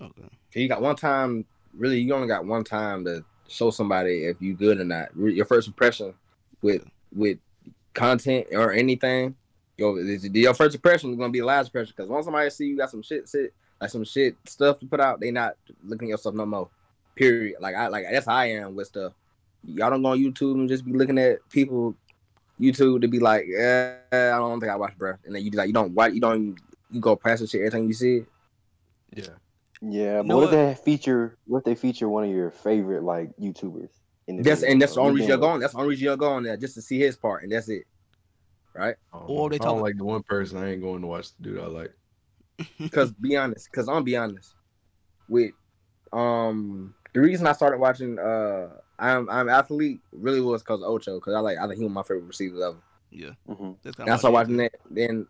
[0.01, 0.29] okay.
[0.53, 1.45] You got one time.
[1.77, 5.09] Really, you only got one time to show somebody if you good or not.
[5.15, 6.13] Your first impression
[6.61, 6.83] with
[7.13, 7.37] with
[7.93, 9.35] content or anything.
[9.77, 12.77] Your your first impression is gonna be the last impression because once somebody see you
[12.77, 16.09] got some shit, shit like some shit stuff to put out, they not looking at
[16.09, 16.69] your stuff no more.
[17.15, 17.57] Period.
[17.59, 19.11] Like I like that's how I am with stuff.
[19.66, 21.95] Y'all don't go on YouTube and just be looking at people
[22.59, 25.13] YouTube to be like, eh, I don't think I watch, bro.
[25.26, 26.57] And then you just like you don't watch, you don't even,
[26.91, 28.26] you go past the shit every time you see it.
[29.16, 29.28] Yeah.
[29.82, 31.38] Yeah, but know what if they feature?
[31.45, 33.89] What if they feature one of your favorite like YouTubers?
[34.28, 34.72] In the That's video?
[34.74, 35.59] and that's the only reason you're Then- going.
[35.61, 37.84] That's the only reason you're going there just to see his part, and that's it.
[38.74, 38.95] Right?
[39.13, 39.49] I Or know.
[39.49, 40.57] they If don't talk- like the one person.
[40.57, 41.93] I ain't going to watch the dude I like.
[42.80, 44.55] Because be honest, because I'm be honest
[45.28, 45.51] with
[46.13, 51.33] um the reason I started watching uh I'm I'm athlete really was because Ocho because
[51.33, 52.77] I like I think he was my favorite receiver ever.
[53.11, 53.77] Yeah, Mhm.
[53.83, 54.73] that's And I started watching that.
[54.89, 55.27] Then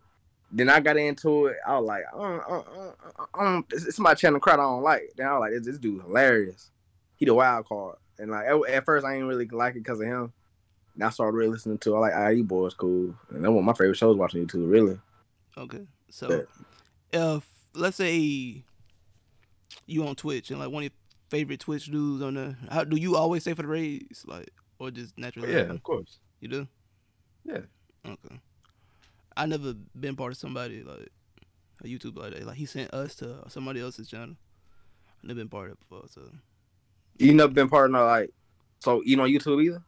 [0.52, 1.56] then I got into it.
[1.66, 4.82] I was like, uh, uh, uh, uh, uh, it's, it's my channel crowd I don't
[4.82, 5.12] like.
[5.16, 6.70] Then I was like, this, this dude hilarious.
[7.16, 7.96] He the wild card.
[8.18, 10.32] And like at, at first I didn't really like it because of him.
[10.94, 11.96] And I started really listening to.
[11.96, 13.14] I like, ah, you boys cool.
[13.30, 14.70] And that was my favorite shows watching YouTube.
[14.70, 14.98] Really.
[15.58, 16.44] Okay, so
[17.12, 18.62] if let's say
[19.86, 20.90] you on Twitch and like one of your
[21.28, 24.90] favorite Twitch dudes on the, how do you always stay for the raids, like, or
[24.90, 25.52] just naturally?
[25.52, 26.18] Yeah, of course.
[26.40, 26.68] you do.
[27.44, 27.60] Yeah.
[28.06, 28.40] Okay.
[29.36, 31.08] I never been part of somebody like
[31.84, 32.46] a YouTube like that.
[32.46, 34.36] Like he sent us to somebody else's channel.
[35.22, 36.22] I never been part of it before, so
[37.18, 38.30] You never been part of no, like,
[38.78, 39.82] so you know YouTube either?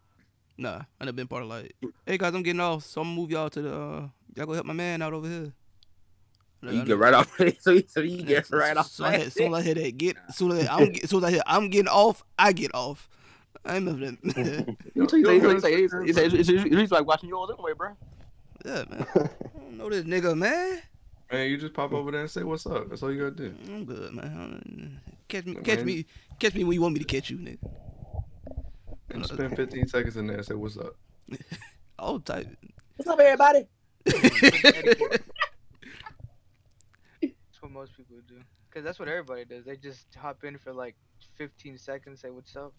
[0.60, 1.74] nah, I never been part of like,
[2.04, 4.52] hey guys, I'm getting off, so I'm gonna move y'all to the, uh, y'all go
[4.54, 5.52] help my man out over here.
[6.60, 7.36] Like, you get right off.
[7.60, 8.88] so, you- so you get right off.
[8.90, 11.18] So I had, soon as I hear that get, soon as I, I'm, get- soon
[11.18, 13.08] as I hear I'm getting off, I get off.
[13.64, 14.76] I ain't never that.
[14.94, 17.06] You say- you say- you say- you say- you say- you say- you say like
[17.06, 17.96] watching yours anyway, bro.
[18.64, 19.06] yeah, man.
[19.14, 19.18] I
[19.60, 20.82] don't know this nigga, man.
[21.30, 22.88] Man, you just pop over there and say what's up.
[22.88, 23.50] That's all you gotta do.
[23.50, 25.00] Mm, I'm good, man.
[25.28, 25.86] Catch me, catch man.
[25.86, 26.06] me,
[26.40, 27.58] catch me when you want me to catch you, nigga.
[29.10, 30.96] And spend 15 seconds in there and say what's up.
[31.98, 32.48] All type.
[32.96, 33.66] What's up, everybody?
[37.78, 38.42] That's what most people do.
[38.72, 39.64] Cause that's what everybody does.
[39.64, 40.94] They just hop in for like
[41.36, 42.74] 15 seconds, say what's up,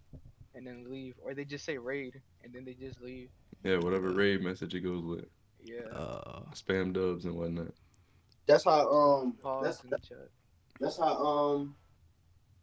[0.54, 3.30] and then leave, or they just say raid and then they just leave.
[3.64, 5.26] Yeah, whatever raid message it goes with.
[5.64, 5.90] Yeah.
[5.94, 7.74] Uh, Spam dubs and whatnot.
[8.46, 10.30] That's how um Pause that's in the chat.
[10.80, 11.76] that's how um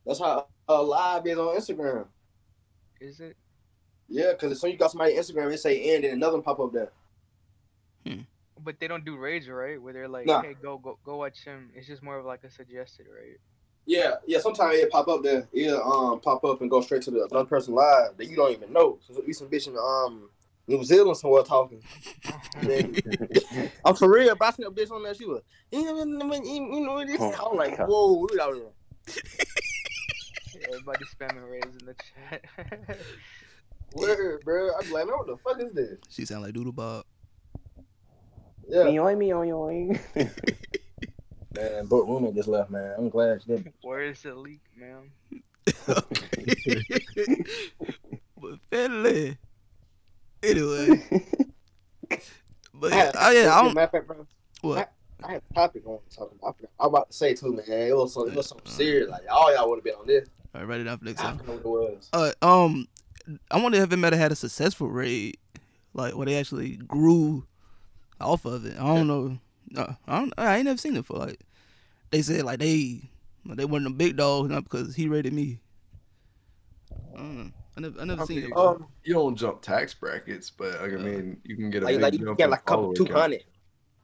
[0.04, 2.06] that's how uh, live is on Instagram.
[3.00, 3.36] Is it?
[4.08, 6.34] Yeah, because as soon as you got somebody on Instagram, it say end and another
[6.34, 6.92] one pop up there.
[8.66, 9.80] But they don't do raids, right?
[9.80, 10.42] Where they're like, Nah.
[10.42, 11.70] hey, go go go watch him.
[11.74, 13.36] It's just more of like a suggested raid.
[13.86, 14.40] Yeah, yeah.
[14.40, 15.46] Sometimes it pop up there.
[15.52, 15.80] It'll
[16.12, 18.72] um pop up and go straight to the other person live that you don't even
[18.72, 18.98] know.
[19.06, 20.30] So we some bitch in um
[20.66, 21.80] New Zealand somewhere talking.
[22.60, 22.96] Then-
[23.84, 25.16] I'm for real, but I seen a bitch on that.
[25.16, 27.20] She was, you know, you know, this.
[27.20, 29.14] I'm like, whoa, look out there.
[30.68, 32.44] Everybody spamming raids in the chat.
[33.92, 34.70] Word, bro.
[34.74, 36.00] I'm like, man, what the fuck is this?
[36.10, 37.04] she sound like Doodle Bob.
[38.68, 39.48] Yeah, Yoing, me, yoing,
[40.16, 40.30] yoing.
[41.54, 41.86] man.
[41.86, 42.94] But roommate just left, man.
[42.98, 43.72] I'm glad she did.
[43.82, 45.10] Where is the leak, man?
[48.40, 49.38] but Finley.
[50.42, 51.02] Anyway,
[52.74, 53.74] but yeah, oh yeah, I don't.
[53.74, 54.26] Matter of fact, bro.
[54.60, 54.92] What?
[55.24, 56.48] I had a topic I want to talk about.
[56.48, 57.64] I forgot- I'm about to say too, man.
[57.68, 59.08] It was some, it was something serious.
[59.08, 60.28] Like all y'all would have been on this.
[60.54, 61.38] All right, write it down for next I time.
[61.38, 62.34] don't know what it was.
[62.42, 62.86] Uh, um,
[63.50, 65.38] I wonder if it might have had a successful raid,
[65.94, 67.46] like where they actually grew
[68.20, 68.76] off of it.
[68.78, 69.38] I don't know.
[69.68, 70.34] No, I don't.
[70.38, 71.40] I ain't never seen it for like.
[72.10, 73.10] They said like they,
[73.44, 75.60] like, they weren't a big dogs, not because he rated me.
[77.14, 77.50] I don't know.
[77.76, 78.56] I never, I never seen it.
[78.56, 81.94] Um, You don't jump tax brackets, but like, I mean, you can get a like,
[81.96, 83.18] big like you get like a couple follower two count.
[83.18, 83.44] hundred.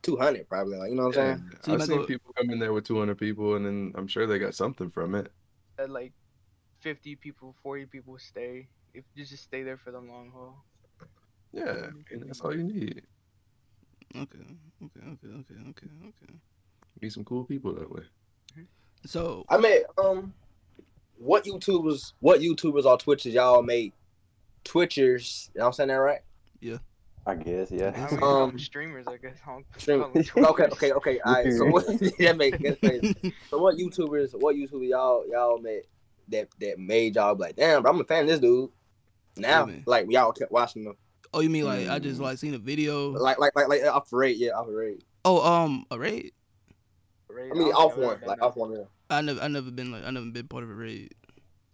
[0.02, 0.76] 200 probably.
[0.78, 1.80] Like you know what I'm saying?
[1.80, 4.38] I've seen go- people come in there with 200 people, and then I'm sure they
[4.38, 5.30] got something from it.
[5.76, 6.12] That like
[6.80, 8.68] 50 people, 40 people stay.
[8.94, 10.64] If you just stay there for the long haul.
[11.52, 13.02] Yeah, and that's all you need.
[14.14, 14.38] Okay,
[14.84, 16.34] okay, okay, okay, okay, okay.
[17.00, 18.02] Meet some cool people that way.
[19.06, 20.34] So I mean, um,
[21.18, 23.92] what YouTubers, what YouTubers or Twitchers y'all made?
[24.64, 26.20] Twitchers, you know I'm saying that right?
[26.60, 26.78] Yeah.
[27.24, 27.92] I guess, yeah.
[27.94, 29.38] I mean, Um, streamers, I guess.
[29.46, 30.02] I don't Stream-
[30.44, 31.20] okay, okay, okay.
[31.20, 31.52] All right.
[31.52, 31.86] So what?
[32.18, 33.32] that make that's.
[33.48, 35.82] So what YouTubers, what YouTubers y'all y'all made
[36.28, 38.70] that that made y'all be like, damn, bro, I'm a fan of this dude.
[39.36, 39.84] Now, man.
[39.86, 40.96] like y'all kept watching them,
[41.34, 42.24] oh, you mean like I just Mm.
[42.24, 43.10] like seen a video?
[43.10, 45.02] like like like like off the rate, yeah, off the rate.
[45.24, 46.32] Oh, um, a raid.
[47.28, 48.72] Raid, I mean, off one, like off one.
[48.72, 48.84] Yeah.
[49.08, 51.14] I never, I never been like, I never been part of a raid.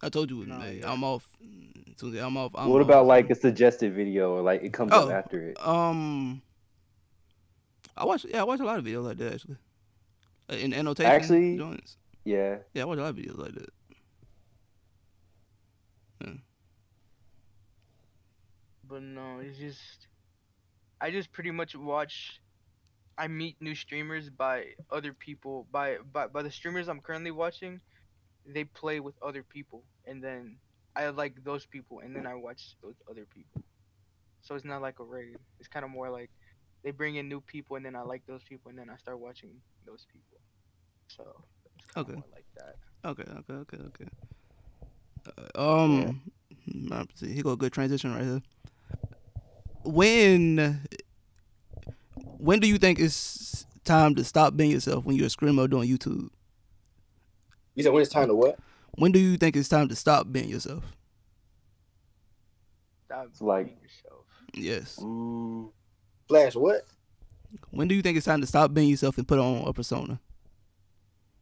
[0.02, 0.92] I told you, No, man, yeah.
[0.92, 1.26] I'm off.
[1.42, 2.52] As soon as I'm off.
[2.54, 2.86] I'm what off.
[2.88, 5.08] about like a suggested video or like it comes Oh.
[5.08, 5.66] up after it?
[5.66, 6.42] Um,
[7.96, 8.24] I watch.
[8.28, 9.56] Yeah, I watch a lot of videos like that actually.
[10.50, 11.96] Uh, In annotation Actually- joints.
[12.24, 12.58] Yeah.
[12.74, 13.70] Yeah, I watch a lot of videos like that.
[18.88, 20.08] But no, it's just
[21.00, 22.40] I just pretty much watch
[23.18, 27.80] I meet new streamers by other people by by by the streamers I'm currently watching,
[28.46, 30.58] they play with other people and then
[30.96, 33.62] I like those people and then I watch those other people.
[34.42, 35.36] So it's not like a raid.
[35.60, 36.30] It's kind of more like
[36.84, 39.20] they bring in new people and then I like those people and then I start
[39.20, 39.50] watching
[39.86, 40.38] those people.
[41.08, 41.24] So
[41.76, 42.14] it's kind of Okay.
[42.14, 42.76] more like that.
[43.04, 44.08] Okay, okay, okay, okay.
[45.56, 46.20] Uh, um,
[46.92, 48.42] uh, see, here go a good transition right here.
[49.88, 50.82] When,
[52.36, 55.88] when do you think it's time to stop being yourself when you're a screamer doing
[55.88, 56.28] YouTube?
[57.74, 58.58] You said when it's time to what?
[58.96, 60.84] When do you think it's time to stop being yourself?
[63.06, 64.24] Stop like- being yourself.
[64.52, 64.96] Yes.
[65.00, 65.70] Mm,
[66.28, 66.84] Flash what?
[67.70, 70.20] When do you think it's time to stop being yourself and put on a persona?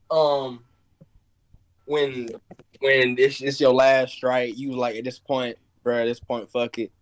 [0.09, 0.63] Um,
[1.85, 2.29] when
[2.79, 5.99] when this it's your last strike, you like at this point, bro.
[5.99, 6.93] At this point, fuck it,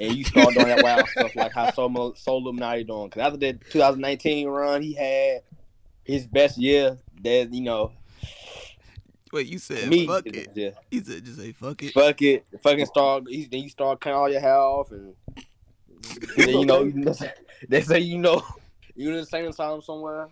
[0.00, 3.08] and you start doing that wild stuff like how Soul Soul Illuminati doing.
[3.08, 5.42] Because after the 2019 run, he had
[6.04, 6.98] his best year.
[7.22, 7.92] That you know,
[9.32, 10.48] Wait, you said me, fuck it.
[10.54, 11.92] yeah, You said just say fuck it.
[11.92, 13.24] fuck it, fucking start.
[13.28, 15.14] you- Then you start cutting all your hair off, and
[16.36, 16.90] then you know
[17.68, 18.42] they say you know
[18.94, 20.28] you in the same time somewhere.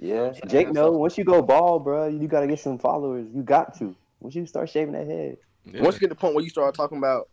[0.00, 0.32] yeah.
[0.34, 0.90] Yeah, Jake, no.
[0.92, 3.26] Once you go bald, bro, you gotta get some followers.
[3.32, 3.94] You got to.
[4.20, 5.36] Once you start shaving that head.
[5.64, 5.82] Yeah.
[5.82, 7.28] Once you get to the point where you start talking about,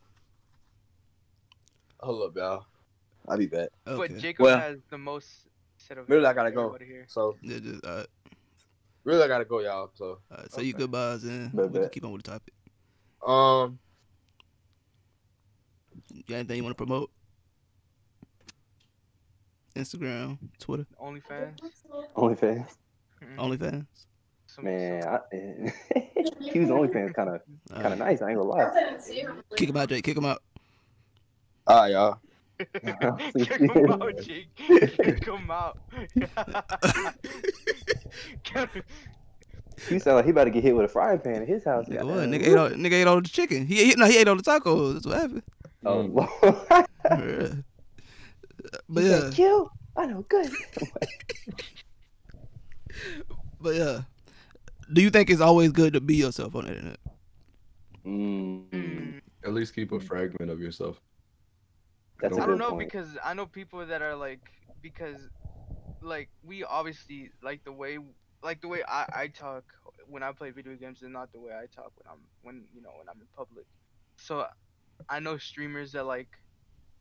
[2.02, 2.66] hold up, y'all,
[3.28, 3.70] I'll be back.
[3.86, 4.18] But Okay.
[4.20, 5.30] Jacob Well, has the most
[5.78, 6.68] set of really, I gotta go.
[6.68, 7.06] everybody here.
[7.08, 8.06] So Yeah, just, uh,
[9.04, 9.92] really, I gotta go, y'all.
[9.94, 10.84] So uh, say your Okay.
[10.84, 12.54] goodbyes and we can keep on with the topic.
[13.26, 13.80] um,
[16.14, 17.12] You got anything you want to promote?
[19.76, 21.58] Instagram, Twitter, OnlyFans.
[22.16, 22.68] OnlyFans.
[23.22, 23.36] Mhm.
[23.38, 23.86] OnlyFans.
[24.48, 25.20] Some- Man, some- I,
[26.52, 28.22] he was OnlyFans kind of kind of nice.
[28.22, 28.98] I ain't gonna lie.
[29.56, 30.04] Kick him out, Jake.
[30.04, 30.42] Kick him out.
[31.68, 32.20] All right, y'all.
[33.38, 34.54] Kick him out, Jake.
[34.56, 35.78] Kick him out.
[39.90, 41.88] He sound like he about to get hit with a frying pan in his house.
[41.88, 42.16] Nigga, what?
[42.16, 42.32] Goddamn.
[42.32, 43.66] Nigga ate all, nigga ate all the chicken.
[43.66, 44.94] He ate, no, he ate all the tacos.
[44.94, 45.44] That's what happened.
[45.86, 46.14] Oh, Mm.
[46.14, 46.30] Lord.
[47.10, 47.48] Yeah.
[48.88, 49.72] But yeah, said, Kill.
[49.98, 50.24] I know.
[50.30, 50.52] Good.
[53.60, 54.02] but yeah.
[54.94, 57.00] Do you think it's always good to be yourself on the internet?
[58.06, 61.02] Mm, Mm, At least keep a fragment of yourself.
[62.22, 62.84] That's I don't know point.
[62.86, 64.42] because I know people that are like
[64.82, 65.30] because
[66.02, 67.98] like we obviously like the way
[68.44, 69.64] like the way I, I talk
[70.08, 72.82] when I play video games is not the way I talk when I'm when you
[72.82, 73.66] know when I'm in public.
[74.18, 74.46] So
[75.10, 76.30] I know streamers that like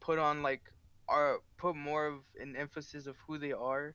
[0.00, 0.62] put on like
[1.08, 3.94] are put more of an emphasis of who they are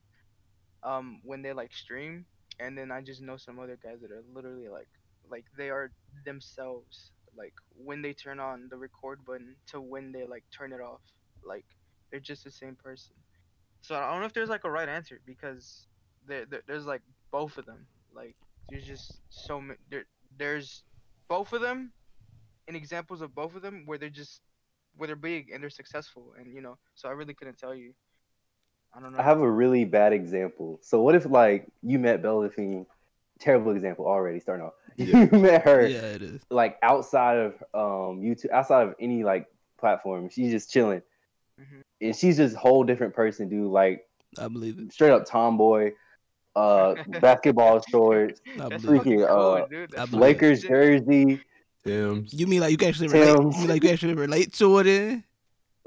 [0.82, 2.26] um when they like stream
[2.58, 4.88] and then I just know some other guys that are literally like
[5.30, 5.92] like they are
[6.24, 10.80] themselves like when they turn on the record button to when they like turn it
[10.80, 11.00] off
[11.44, 11.64] like
[12.10, 13.14] they're just the same person
[13.80, 15.86] so i don't know if there's like a right answer because
[16.26, 18.36] there, there there's like both of them like
[18.70, 20.04] there's just so many there,
[20.38, 20.84] there's
[21.28, 21.92] both of them
[22.68, 24.40] and examples of both of them where they're just
[24.96, 27.92] where they're big and they're successful and you know so i really couldn't tell you
[28.96, 30.78] i don't know I have a really bad example.
[30.82, 32.86] So what if like you met Belle Delphine?
[33.38, 34.40] Terrible example already.
[34.40, 35.28] Starting off, Yeah.
[35.32, 36.40] you met her Yeah, it is.
[36.50, 39.46] like outside of um YouTube, outside of any like
[39.78, 40.28] platform.
[40.30, 41.02] She's just chilling,
[41.60, 41.82] Mhm.
[42.00, 43.70] and she's just a whole different person, dude.
[43.70, 44.06] Like
[44.38, 44.92] I believe it.
[44.92, 45.92] straight up tomboy,
[46.54, 48.80] uh, basketball shorts, I freaking, it.
[48.80, 49.94] fucking cool, uh, dude.
[49.94, 50.76] I That's believe Lakers fucking-
[51.06, 51.40] jersey.
[51.84, 52.32] Tim's.
[52.34, 53.36] You mean like you can actually relate?
[53.36, 53.54] Tim's.
[53.54, 54.86] You mean like you actually relate to it?
[54.88, 55.24] In?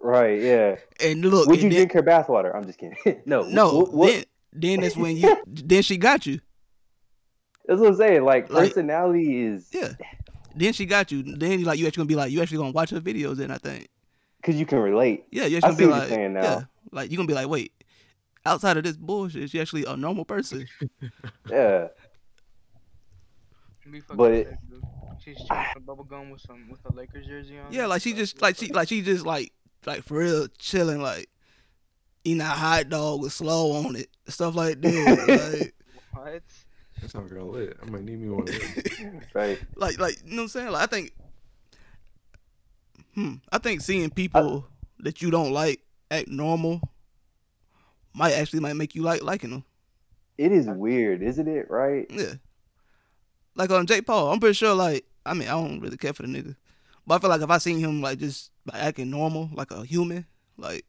[0.02, 0.40] Right?
[0.42, 0.76] Yeah.
[1.04, 2.56] And look, Would you then, drink her bathwater?
[2.56, 3.22] I'm just kidding.
[3.26, 3.42] no.
[3.44, 4.24] no, What, what, then
[4.54, 6.40] then that's when you then she got you.
[7.70, 8.24] That's what I'm saying.
[8.26, 9.94] Like, Like- personality is Yeah.
[10.56, 11.24] Then she got you.
[11.24, 13.38] Then you like you actually gonna be like you actually gonna watch her videos.
[13.38, 13.88] Then I think
[14.42, 15.26] because you can relate.
[15.32, 16.42] yeah, you I actually gonna what be you're like saying now.
[16.42, 16.62] yeah,
[16.92, 17.72] like you gonna be like wait,
[18.46, 20.68] outside of this bullshit, she actually a normal person.
[21.50, 21.88] Yeah.
[23.90, 24.54] Be fucking But it-
[25.24, 27.74] She's chewing some bubble gum with some with a Lakers jersey on.
[27.74, 29.52] Yeah, like she just like she like she just like
[29.86, 31.28] like for real chilling like
[32.24, 34.94] eating a hot dog with slow on it stuff like that
[35.62, 35.74] like,
[36.14, 36.44] what?
[37.02, 37.78] That's not gonna lit.
[37.82, 38.46] I might need me one
[39.34, 39.60] right.
[39.76, 41.14] like like like you know what I'm saying like I think
[43.16, 44.66] hmm I think seeing people
[45.00, 45.82] that you don't like
[46.12, 46.82] act normal
[48.14, 49.64] might actually might make you like liking them
[50.38, 51.70] It is weird, isn't it?
[51.70, 52.06] Right?
[52.10, 52.34] yeah
[53.56, 56.24] like on Jake Paul I'm pretty sure like I mean I don't really care for
[56.24, 56.56] the nigga
[57.08, 59.84] but I feel like if I seen him like just like acting normal like a
[59.86, 60.26] human
[60.58, 60.86] like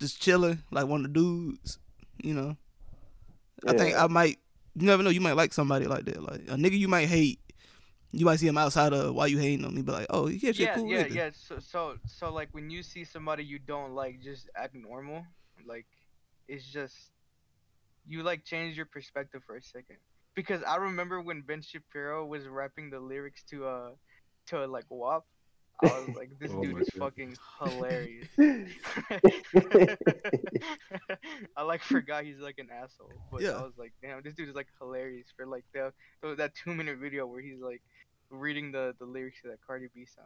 [0.00, 1.78] just chilling like one of the dudes
[2.22, 2.56] you know
[3.66, 4.38] I think I might.
[4.78, 5.10] You never know.
[5.10, 6.22] You might like somebody like that.
[6.22, 7.40] Like a nigga you might hate.
[8.12, 9.76] You might see him outside of why you hating him.
[9.76, 11.14] You be like, oh, a Yeah, cool yeah, nigga.
[11.14, 11.30] yeah.
[11.34, 15.26] So, so, so, like when you see somebody you don't like, just act normal.
[15.66, 15.86] Like,
[16.46, 16.94] it's just
[18.06, 19.96] you like change your perspective for a second.
[20.34, 23.90] Because I remember when Ben Shapiro was rapping the lyrics to uh
[24.46, 25.24] to like WAP.
[25.80, 27.12] I was like, this Oh dude is God.
[27.16, 28.28] fucking hilarious.
[31.56, 33.50] I like forgot he's like an asshole, but Yeah.
[33.50, 36.74] I was like, damn, this dude is like hilarious for like the, the that two
[36.74, 37.82] minute video where he's like
[38.30, 40.24] reading the the lyrics to that Cardi B song.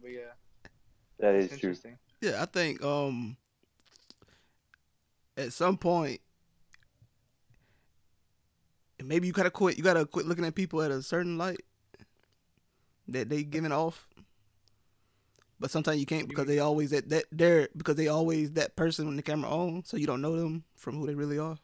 [0.00, 0.32] But yeah,
[1.18, 1.74] that it's true.
[2.20, 3.36] Yeah, I think um
[5.36, 6.20] at some point
[9.02, 9.76] maybe you gotta quit.
[9.78, 11.60] You gotta quit looking at people at a certain light
[13.08, 14.06] that they giving off.
[15.60, 19.06] But sometimes you can't because they always that that they're because they always that person
[19.06, 21.58] when the camera on, so you don't know them from who they really are.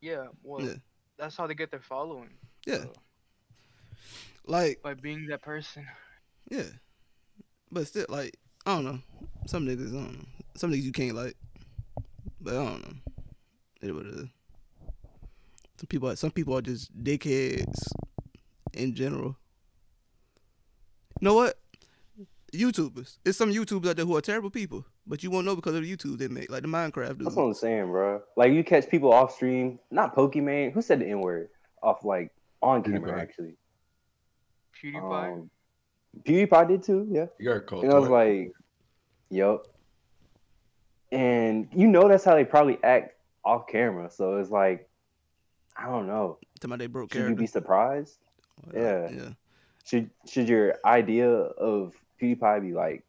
[0.00, 0.74] Yeah, well, Yeah.
[1.18, 2.30] that's how they get their following.
[2.66, 2.82] Yeah.
[2.84, 2.92] so,
[4.46, 5.86] Like by being that person.
[6.50, 6.64] Yeah.
[7.70, 8.36] But still, like,
[8.66, 9.00] I don't know.
[9.46, 10.24] Some niggas, I don't know.
[10.56, 11.36] Some niggas you can't like.
[12.40, 13.12] But I don't know.
[13.82, 14.28] It what it is.
[15.76, 17.82] Some people, are, some people are just dickheads
[18.72, 19.36] in general.
[21.20, 21.58] You know what?
[22.54, 23.18] YouTubers.
[23.24, 25.82] It's some YouTubers out there who are terrible people, but you won't know because of
[25.82, 27.24] the YouTube they make, like the Minecraft dudes.
[27.24, 28.22] That's what I'm saying, bro.
[28.36, 30.72] Like you catch people off stream, not Pokemon.
[30.72, 31.48] Who said the N word
[31.82, 32.32] off like
[32.62, 33.22] on camera PewDiePie.
[33.22, 33.56] actually?
[34.82, 35.32] PewDiePie.
[35.32, 35.50] Um,
[36.24, 37.06] PewDiePie did too.
[37.10, 37.26] Yeah.
[37.38, 37.84] You got called.
[37.84, 38.52] And I was like,
[39.30, 39.66] yup.
[41.12, 44.10] And you know that's how they probably act off camera.
[44.10, 44.88] So it's like,
[45.76, 46.38] I don't know.
[46.60, 48.18] Tell me they broke Should you be surprised?
[48.72, 49.10] yeah.
[49.10, 49.28] Yeah.
[49.84, 53.04] Should should your idea of PewDiePie be like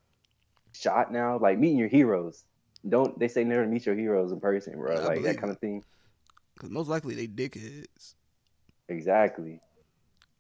[0.74, 1.38] shot now?
[1.38, 2.44] Like meeting your heroes.
[2.88, 4.96] Don't they say never meet your heroes in person, bro?
[4.96, 5.84] I like that kind of thing.
[6.54, 8.16] Because most likely they dickheads.
[8.88, 9.60] Exactly.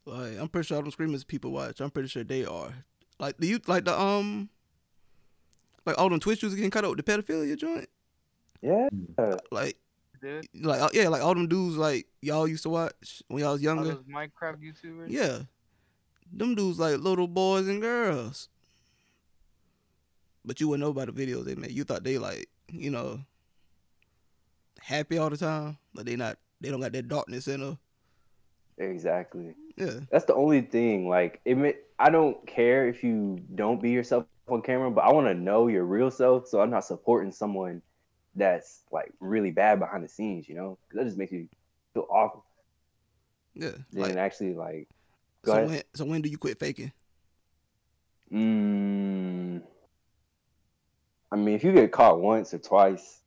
[0.06, 1.82] Like I'm pretty sure all them screamers people watch.
[1.82, 2.74] I'm pretty sure they are.
[3.20, 4.50] Like the you like the um
[5.86, 7.90] like all them Twitch users getting cut out with the pedophilia joint.
[8.62, 8.90] Yeah.
[9.52, 9.78] Like
[10.22, 13.54] Dude, like uh, yeah, like all them dudes like y'all used to watch when y'all
[13.54, 13.96] was all younger.
[13.96, 15.06] those Minecraft YouTubers.
[15.08, 15.40] Yeah.
[16.32, 18.50] Them dudes like little boys and girls.
[20.46, 21.72] But you wouldn't know about the videos they made.
[21.72, 23.20] You thought they like, you know,
[24.80, 25.78] happy all the time.
[25.94, 27.80] But they not they don't got that darkness in them.
[28.78, 29.56] Exactly.
[29.78, 30.00] Yeah.
[30.12, 31.08] That's the only thing.
[31.08, 35.28] Like, it, I don't care if you don't be yourself on camera, but I want
[35.28, 37.82] to know your real self, so I'm not supporting someone
[38.36, 40.48] that's like really bad behind the scenes.
[40.50, 41.48] You know, that just makes you
[41.94, 42.46] feel awful.
[43.54, 43.72] Yeah.
[43.92, 44.88] Then Like, actually, like,
[45.44, 45.70] go so ahead.
[45.70, 46.92] when so when do you quit faking?
[48.32, 49.35] Mm,
[51.36, 53.20] I mean, if you get caught once or twice,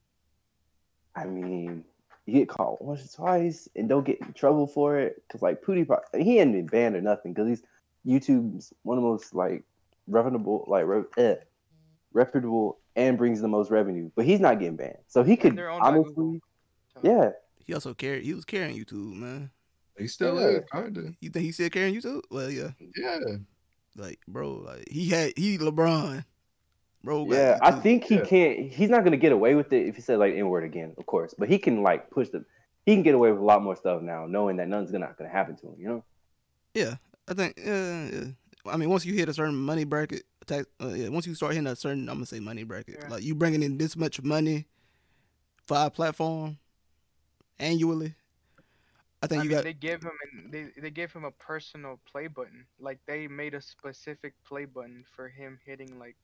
[1.14, 1.84] I mean,
[2.24, 5.60] you get caught once or twice and don't get in trouble for it, because like
[5.62, 7.62] PewDiePie, he hadn't been banned or nothing, because he's
[8.06, 9.62] YouTube's one of the most like
[10.06, 11.34] reputable, like re- eh,
[12.14, 15.68] reputable, and brings the most revenue, but he's not getting banned, so he could they're
[15.70, 16.40] owned by Google.
[16.96, 19.50] honestly, yeah, He also carried he was carrying YouTube, man.
[19.98, 20.46] he still Yeah.
[20.60, 21.12] is, kinda.
[21.20, 22.22] You think he's still carrying YouTube?
[22.30, 22.70] Well yeah.
[22.96, 23.18] Yeah.
[23.96, 26.24] Like, bro, like he had he LeBron.
[27.04, 27.58] Bro, yeah.
[27.62, 28.24] I think he Yeah.
[28.24, 28.72] can't.
[28.72, 31.06] He's not gonna get away with it if he said like N word again, of
[31.06, 32.44] course, but he can like push the.
[32.84, 35.16] He can get away with a lot more stuff now, knowing that none's gonna not
[35.16, 35.74] gonna happen to him.
[35.78, 36.04] You know.
[36.74, 36.96] Yeah,
[37.28, 37.54] I think.
[37.56, 38.24] Yeah, yeah.
[38.66, 41.52] I mean, once you hit a certain money bracket, tax, uh, yeah, once you start
[41.52, 42.98] hitting a certain, I'm gonna say money bracket.
[43.00, 43.08] Yeah.
[43.08, 44.66] Like you bringing in this much money
[45.66, 46.58] for our platform
[47.58, 48.14] annually.
[49.22, 49.64] I think I you mean, got.
[49.64, 52.66] they gave him an, they they gave him a personal play button.
[52.78, 56.16] Like they made a specific play button for him hitting like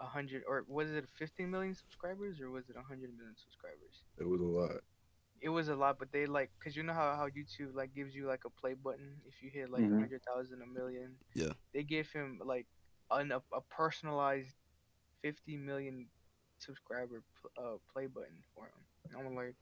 [0.00, 4.02] a hundred or was it 15 million subscribers or was it a hundred million subscribers?
[4.18, 4.80] It was a lot.
[5.42, 8.14] It was a lot, but they like because you know how how YouTube like gives
[8.14, 9.96] you like a play button if you hit like Mhm.
[9.96, 11.16] a hundred thousand a million.
[11.34, 11.52] Yeah.
[11.74, 12.66] They gave him like
[13.10, 14.54] an, a, a personalized
[15.22, 16.06] 50 million
[16.58, 18.82] subscriber pl- uh, play button for him.
[19.04, 19.54] And I'm like,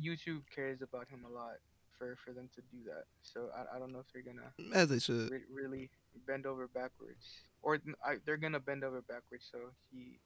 [0.00, 1.56] YouTube cares about him a lot
[1.98, 3.04] for for them to do that.
[3.22, 5.30] So I, I don't know if they're gonna As they should.
[5.30, 5.90] re- really
[6.26, 9.58] bend over backwards, or n- I, they're gonna bend over backwards so
[9.92, 10.18] he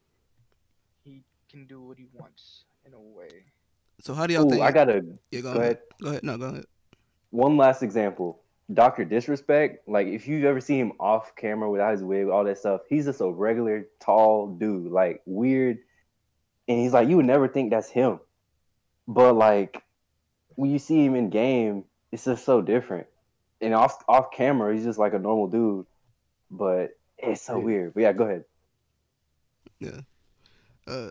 [1.04, 3.44] he can do what he wants in a way.
[4.00, 4.62] So how do y'all Ooh, think?
[4.62, 5.62] I got a yeah, go, go ahead.
[5.62, 5.78] ahead.
[6.02, 6.24] Go ahead.
[6.24, 6.64] No, go ahead.
[7.30, 8.40] One last example.
[8.72, 9.88] Doctor Disrespect.
[9.88, 13.04] Like if you've ever seen him off camera without his wig, all that stuff, he's
[13.04, 15.78] just a regular tall dude, like weird.
[16.66, 18.20] And he's like, you would never think that's him.
[19.06, 19.82] But like
[20.56, 23.06] when you see him in game, it's just so different.
[23.64, 25.86] And off off camera, he's just like a normal dude.
[26.50, 27.64] But it's so Yeah.
[27.64, 27.94] weird.
[27.94, 28.44] But yeah, go ahead.
[29.80, 30.00] Yeah.
[30.86, 31.10] Uh,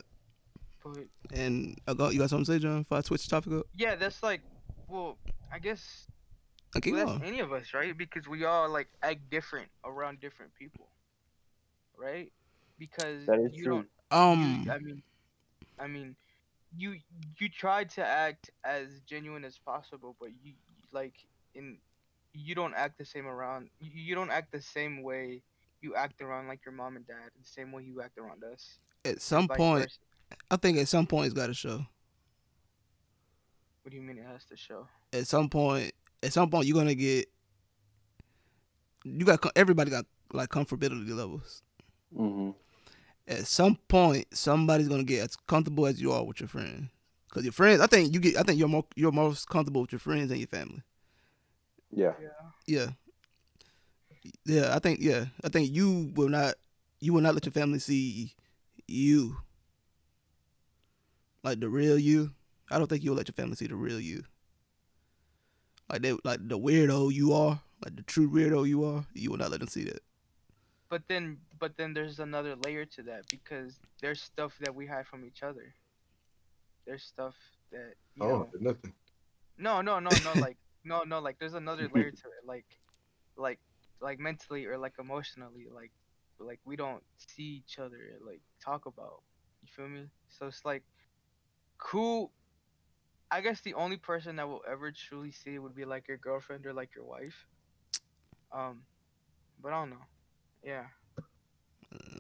[0.84, 2.82] But and I got you got something to say, John?
[2.82, 4.41] If I switch the topic up, yeah, that's like,
[4.88, 5.18] well,
[5.51, 6.08] I guess
[6.76, 7.20] I keep well, going.
[7.20, 7.97] that's any of us, right?
[7.97, 10.88] Because we all like act different around different people,
[11.97, 12.32] right?
[12.78, 13.74] Because That is you true.
[13.74, 15.04] don't Um, you, I mean,
[15.80, 16.16] I mean,
[16.78, 16.99] you
[17.39, 20.54] you try to act as genuine as possible, but you
[20.91, 21.16] like
[21.56, 21.78] in
[22.34, 23.70] you don't act the same around.
[23.80, 25.42] You, you don't act the same way
[25.82, 28.80] you act around like your mom and dad, the same way you act around us.
[29.06, 29.98] at some point, versa.
[30.50, 31.86] I think at some point it's got to show.
[33.82, 34.88] What do you mean it has to show?
[35.12, 35.92] At some point,
[36.24, 37.28] at some point you're gonna get.
[39.04, 41.62] You got everybody got like comfortability levels.
[42.16, 42.52] hmm
[43.28, 46.90] At some point, somebody's gonna get as comfortable as you are with your friends.
[47.30, 48.38] Cause your friends, I think you get.
[48.38, 50.82] I think you're more you're most comfortable with your friends and your family.
[51.96, 52.14] Yeah.
[52.22, 52.30] Yeah.
[52.68, 52.88] Yeah.
[54.46, 56.56] Yeah, I think yeah, I think you will not
[57.00, 58.34] you will not let your family see
[58.88, 59.38] you.
[61.44, 62.32] Like the real you.
[62.72, 64.24] I don't think you'll let your family see the real you.
[65.91, 69.38] Like they like the weirdo you are, like the true weirdo you are, you will
[69.38, 70.02] not let them see that.
[70.89, 75.08] But then, but then there's another layer to that because there's stuff that we hide
[75.08, 75.74] from each other.
[76.86, 77.36] There's stuff
[77.72, 78.50] that you Oh, know.
[78.60, 78.94] nothing.
[79.58, 80.39] No, no, no, no.
[80.39, 81.20] like no, no.
[81.20, 82.46] Like there's another layer to it.
[82.46, 82.66] Like,
[83.38, 83.60] like,
[84.02, 85.68] like mentally or like emotionally.
[85.74, 85.92] Like,
[86.40, 88.00] like we don't see each other.
[88.26, 89.22] Like talk about.
[89.62, 90.06] You feel me?
[90.30, 90.84] So it's like,
[91.78, 92.32] cool.
[93.32, 96.18] I guess the only person that will ever truly see it would be like your
[96.18, 97.48] girlfriend or like your wife.
[98.52, 98.82] Um,
[99.62, 100.06] but I don't know.
[100.64, 100.84] Yeah,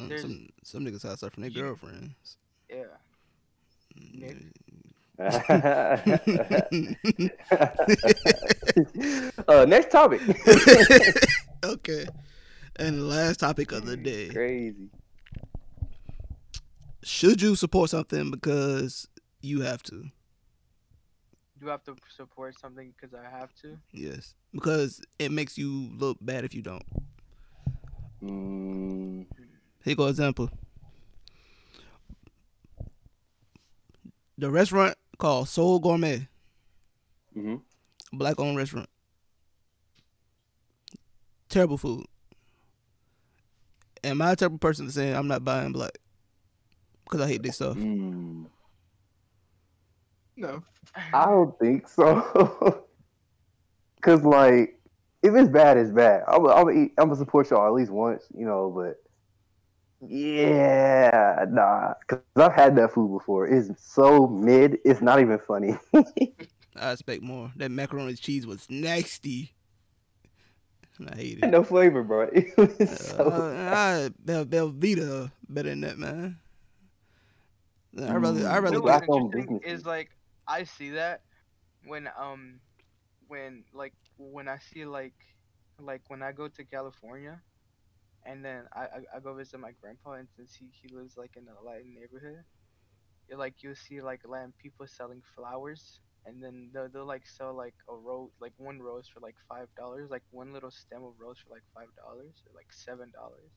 [0.07, 2.37] There's- Some some niggas hide stuff from their girlfriends.
[2.69, 2.97] yeah.
[4.11, 4.37] Nick?
[5.19, 5.97] uh,
[9.67, 10.21] next topic.
[11.63, 12.07] okay.
[12.77, 14.29] And the last topic of the day.
[14.29, 14.89] Crazy.
[17.03, 19.07] Should you support something because
[19.41, 20.05] you have to?
[21.59, 23.77] Do I have to support something because I have to?
[23.91, 24.33] Yes.
[24.51, 26.83] Because it makes you look bad if you don't.
[28.23, 29.25] Mm,
[29.83, 30.49] Here go example.
[34.37, 36.27] The restaurant called Soul Gourmet,
[37.33, 37.55] hmm
[38.11, 38.89] black owned restaurant.
[41.49, 42.05] Terrible food.
[44.03, 45.97] Am I a terrible person to say I'm not buying black?
[47.03, 47.77] Because I hate this stuff.
[47.77, 48.45] mm.
[50.35, 50.63] No.
[51.13, 52.85] I don't think so.
[54.01, 54.79] Cause like,
[55.21, 56.23] if it's bad, it's bad.
[56.27, 58.69] I'm, I'm, gonna eat, I'm gonna support y'all at least once, you know.
[58.75, 58.97] But
[60.09, 61.93] yeah, nah.
[62.07, 63.47] Cause I've had that food before.
[63.47, 64.79] It's so mid.
[64.85, 65.77] It's not even funny.
[66.75, 67.51] I expect more.
[67.55, 69.53] That macaroni and cheese was nasty.
[70.99, 71.47] And I hate it.
[71.49, 72.29] no flavor, bro.
[72.33, 73.29] It was so.
[73.29, 76.39] Uh, I Bel Belvita better than that, man.
[77.97, 80.09] I rather I rather You know black what's interesting is like
[80.47, 81.21] I see that
[81.85, 82.59] when um
[83.27, 85.13] when like when I see like
[85.79, 87.41] like when I go to California
[88.25, 91.31] and then I I, I go visit my grandpa and since he, he lives like
[91.37, 92.43] in a Latin neighborhood,
[93.29, 97.55] you like you'll see like Latin people selling flowers and then they'll, they'll like sell
[97.55, 101.13] like a rose like one rose for like five dollars like one little stem of
[101.19, 103.51] rose for like five dollars or like seven dollars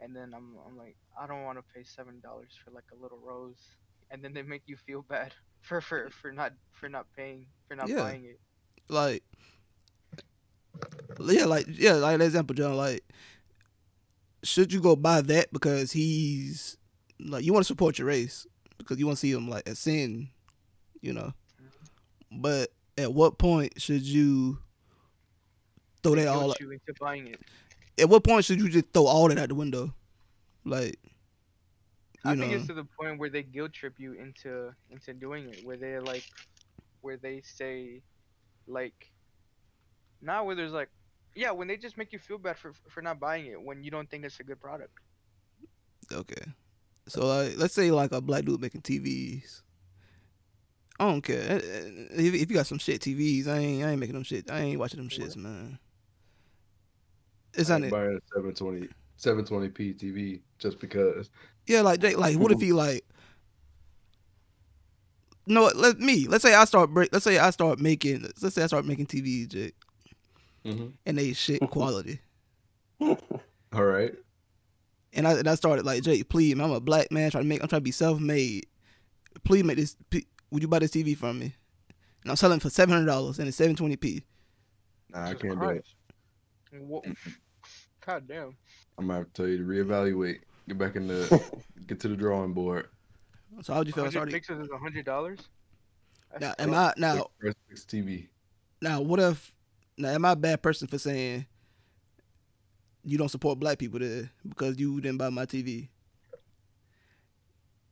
[0.00, 3.00] and then I'm I'm like I don't want to pay seven dollars for like a
[3.00, 3.60] little rose,
[4.10, 5.32] and then they make you feel bad
[5.62, 7.96] for for for not for not paying for not Yeah.
[7.96, 8.40] buying it.
[8.88, 9.22] like
[11.20, 12.76] yeah, like yeah, like example, John.
[12.76, 13.02] Like,
[14.42, 16.76] should you go buy that because he's
[17.20, 18.46] like you want to support your race
[18.78, 20.28] because you want to see him like ascend,
[21.00, 21.32] you know?
[22.30, 24.58] But at what point should you
[26.02, 26.54] throw that all?
[26.60, 27.40] you into buying it.
[27.98, 29.94] At what point should you just throw all that out the window?
[30.64, 30.98] Like,
[32.24, 35.48] I know, think it's to the point where they guilt trip you into into doing
[35.48, 36.24] it, where they like,
[37.00, 38.02] where they say,
[38.66, 39.10] like,
[40.20, 40.90] not where there's like,
[41.38, 43.92] yeah, when they just make you feel bad for for not buying it when you
[43.92, 44.90] don't think it's a good product.
[46.12, 46.42] Okay.
[47.06, 49.62] So like let's say like a black dude making TVs.
[50.98, 51.40] I don't care.
[51.40, 54.24] Eh, eh, If, if you got some shit TVs, I ain't I ain't making them
[54.24, 54.50] shit.
[54.50, 55.78] I ain't watching them shits, man.
[57.54, 61.30] It's I on buying a 720 720p TV just because.
[61.68, 63.04] Yeah, like like what if he like
[65.46, 68.64] no let me let's say I start break let's say I start making let's say
[68.64, 69.74] I start making TVs, Jake,
[70.68, 70.92] Mhm.
[71.06, 72.20] and they shit quality.
[73.00, 73.16] All
[73.84, 74.14] right.
[75.12, 77.48] And I and I started like Jake, please, man, I'm a black man trying to
[77.48, 78.66] make I'm trying to be self made.
[79.44, 81.54] Please make this p- would you buy this TV from me?
[82.22, 84.22] And I'm selling it for seven hundred dollars and it's seven twenty P.
[85.10, 85.84] Nah, I can't do it.
[86.70, 87.16] Christ.
[88.04, 88.56] God damn.
[88.98, 90.40] I'm gonna have to tell you to reevaluate.
[90.66, 91.42] Get back in the
[91.86, 92.88] get to the drawing board.
[93.62, 94.04] So how would you feel?
[94.04, 95.38] I 100 started pixels is hundred dollars.
[96.40, 98.28] now am I now First fix TV.
[98.82, 99.54] now what if
[99.98, 101.46] now am I a bad person for saying
[103.04, 105.88] you don't support black people there because you didn't buy my TV?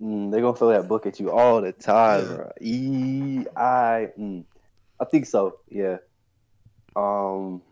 [0.01, 2.37] Mm, they gonna throw that book at you all the time, Yeah.
[2.37, 2.51] bro.
[2.61, 4.45] E I mm.
[5.01, 5.59] I think so.
[5.69, 5.99] Yeah.
[6.95, 7.63] Um,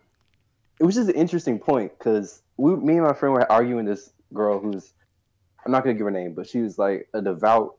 [0.81, 4.13] it was just an interesting point because we, me and my friend were arguing this
[4.33, 4.93] girl who's,
[5.65, 7.77] I'm not gonna give her name, but she was like a devout,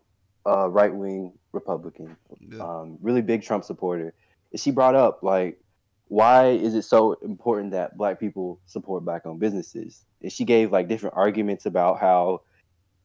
[0.48, 2.64] uh, right wing Republican, Yeah.
[2.64, 4.14] um, really big Trump supporter.
[4.52, 5.60] And she brought up like,
[6.08, 10.06] why is it so important that black people support black owned businesses?
[10.22, 12.42] And she gave like different arguments about how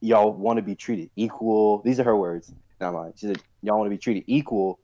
[0.01, 1.83] y'all want to be treated equal.
[1.83, 2.53] These are her words.
[2.81, 3.13] Not mine.
[3.17, 4.81] She said y'all want to be treated equal,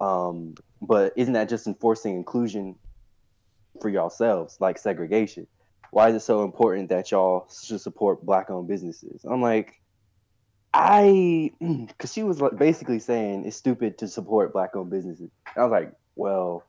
[0.00, 2.76] um, but isn't that just enforcing inclusion
[3.80, 5.46] for yourselves, like segregation?
[5.90, 9.24] Why is it so important that y'all should support black-owned businesses?
[9.24, 9.80] I'm like,
[10.74, 15.30] I, because she was basically saying it's stupid to support black-owned businesses.
[15.56, 16.64] I was like, well,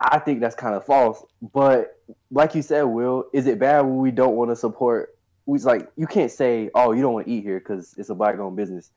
[0.00, 1.24] I think that's kind of false.
[1.40, 1.96] But
[2.30, 5.10] like you said, Will, is it bad when we don't want to support?
[5.46, 8.14] We like you can't say, oh, you don't want to eat here because it's a
[8.14, 8.90] black-owned business.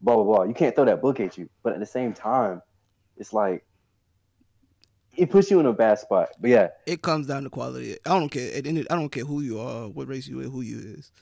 [0.00, 0.42] Blah blah blah.
[0.44, 1.48] You can't throw that book at you.
[1.62, 2.60] But at the same time,
[3.16, 3.64] it's like
[5.16, 6.30] it puts you in a bad spot.
[6.40, 7.96] But yeah, It comes down to quality.
[8.04, 8.52] I don't care.
[8.54, 11.12] At I don't care who you are, what race you are, who you is.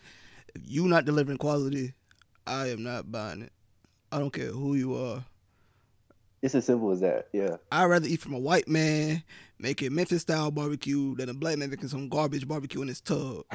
[0.55, 1.95] If you not delivering quality,
[2.47, 3.53] I am not buying it.
[4.11, 5.25] I don't care who you are.
[6.43, 7.29] It's as simple as that.
[7.33, 7.57] Yeah.
[7.71, 9.23] I'd rather eat from a white man
[9.59, 13.45] making Memphis style barbecue than a black man making some garbage barbecue in his tub.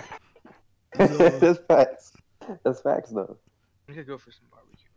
[0.98, 2.14] So, That's facts.
[2.64, 3.36] That's facts though.
[3.90, 4.88] We could go for some barbecue.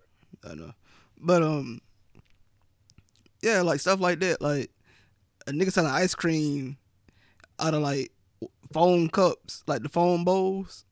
[0.49, 0.72] I know.
[1.20, 1.80] But um
[3.43, 4.41] yeah, like stuff like that.
[4.41, 4.70] Like
[5.49, 6.76] a nigga selling ice cream
[7.59, 8.12] out of like
[8.72, 10.84] foam cups, like the foam bowls.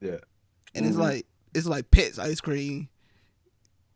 [0.00, 0.16] Yeah.
[0.74, 1.00] And it's Mhm.
[1.00, 2.88] like it's like pets ice cream.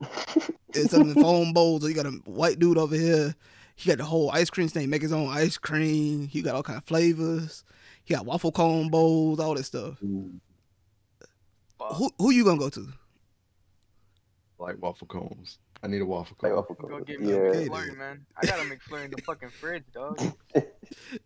[0.74, 1.86] it's in the foam bowls.
[1.86, 3.34] You got a white dude over here.
[3.76, 6.28] He got the whole ice cream thing, make his own ice cream.
[6.28, 7.64] He got all kind of flavors.
[8.04, 9.98] He got waffle cone bowls, all that stuff.
[11.78, 11.94] Fuck.
[11.94, 12.88] Who who you gonna go to?
[14.58, 15.58] Like waffle cones.
[15.82, 16.56] I need a waffle Like cone.
[16.56, 17.34] waffle Go get me Yeah.
[17.36, 18.24] a Okay, McFlurry, man.
[18.40, 20.18] I got a McFlurry in the fucking fridge, dog.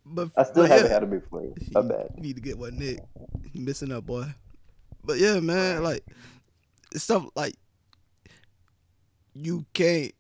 [0.05, 0.93] But I still but haven't yeah.
[0.93, 1.53] had a big flavor.
[1.73, 2.11] My bad.
[2.17, 3.01] You need to get one, Nick.
[3.53, 4.27] You missing up, boy.
[5.05, 6.05] But yeah, man, like
[6.93, 7.55] it's stuff like
[9.43, 10.13] you can't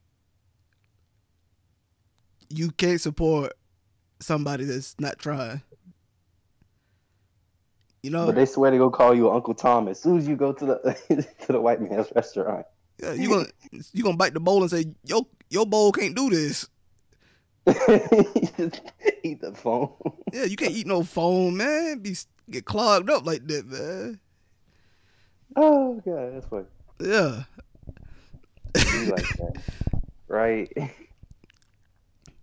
[2.49, 3.53] you can't support
[4.21, 5.63] somebody that's not trying.
[8.03, 10.37] You know, But they swear to go call you Uncle Tom as soon as you
[10.37, 12.65] go to the to the white man's restaurant.
[13.03, 13.47] yeah, you gonna
[13.93, 16.69] you gonna bite the bowl and say, "Yo, your bowl can't do this."
[17.67, 19.91] Eat the phone.
[20.33, 21.99] Yeah, you can't eat no foam, man.
[21.99, 22.15] Be
[22.49, 24.21] get clogged up like that, man.
[25.57, 26.67] Oh god, that's funny.
[27.01, 27.43] Yeah,
[28.85, 29.63] Be like that,
[30.29, 30.73] right?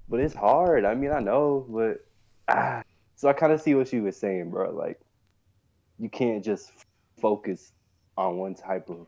[0.09, 0.86] But it's hard.
[0.86, 2.05] I mean, I know, but
[2.47, 2.84] ah,
[3.15, 4.69] so I kind of see what she was saying, bro.
[4.71, 4.99] Like,
[5.97, 6.71] you can't just
[7.19, 7.71] focus
[8.17, 9.07] on one type of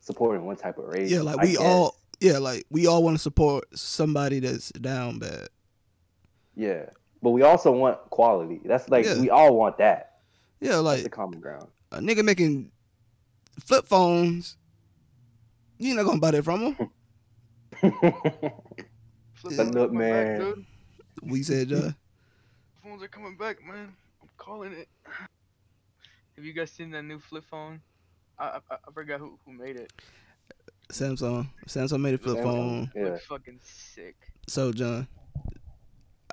[0.00, 1.10] supporting one type of race.
[1.10, 5.48] yeah, like we all, yeah, like we all want to support somebody that's down bad.
[6.54, 6.84] yeah,
[7.22, 8.60] but we also want quality.
[8.64, 9.18] That's like Yeah.
[9.20, 10.18] we all want that.
[10.60, 11.68] Yeah, That's like the common ground.
[11.90, 12.70] a nigga making
[13.64, 14.56] flip phones,
[15.80, 16.90] you not gonna buy that from him.
[19.34, 20.38] Flip But phones look, are coming back, man.
[20.38, 20.66] dude.
[21.22, 21.90] We said, uh,
[22.82, 23.94] Phones are coming back, man.
[24.22, 24.88] I'm calling it.
[26.36, 27.80] Have you guys seen that new flip phone?
[28.38, 29.92] I I, I forgot who, who made it.
[30.92, 31.48] Samsung.
[31.68, 32.42] Samsung made a flip Samsung.
[32.42, 32.92] phone.
[32.96, 33.02] Yeah.
[33.04, 34.16] Looks fucking sick.
[34.48, 35.06] So John,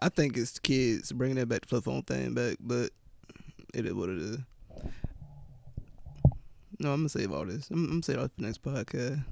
[0.02, 2.92] I think it's kids bringing that back the flip phone thing back, but
[3.74, 4.38] it is what it is.
[6.80, 7.70] No, I'm gonna save all this.
[7.72, 9.24] I'm, I'm gonna save all for next podcast.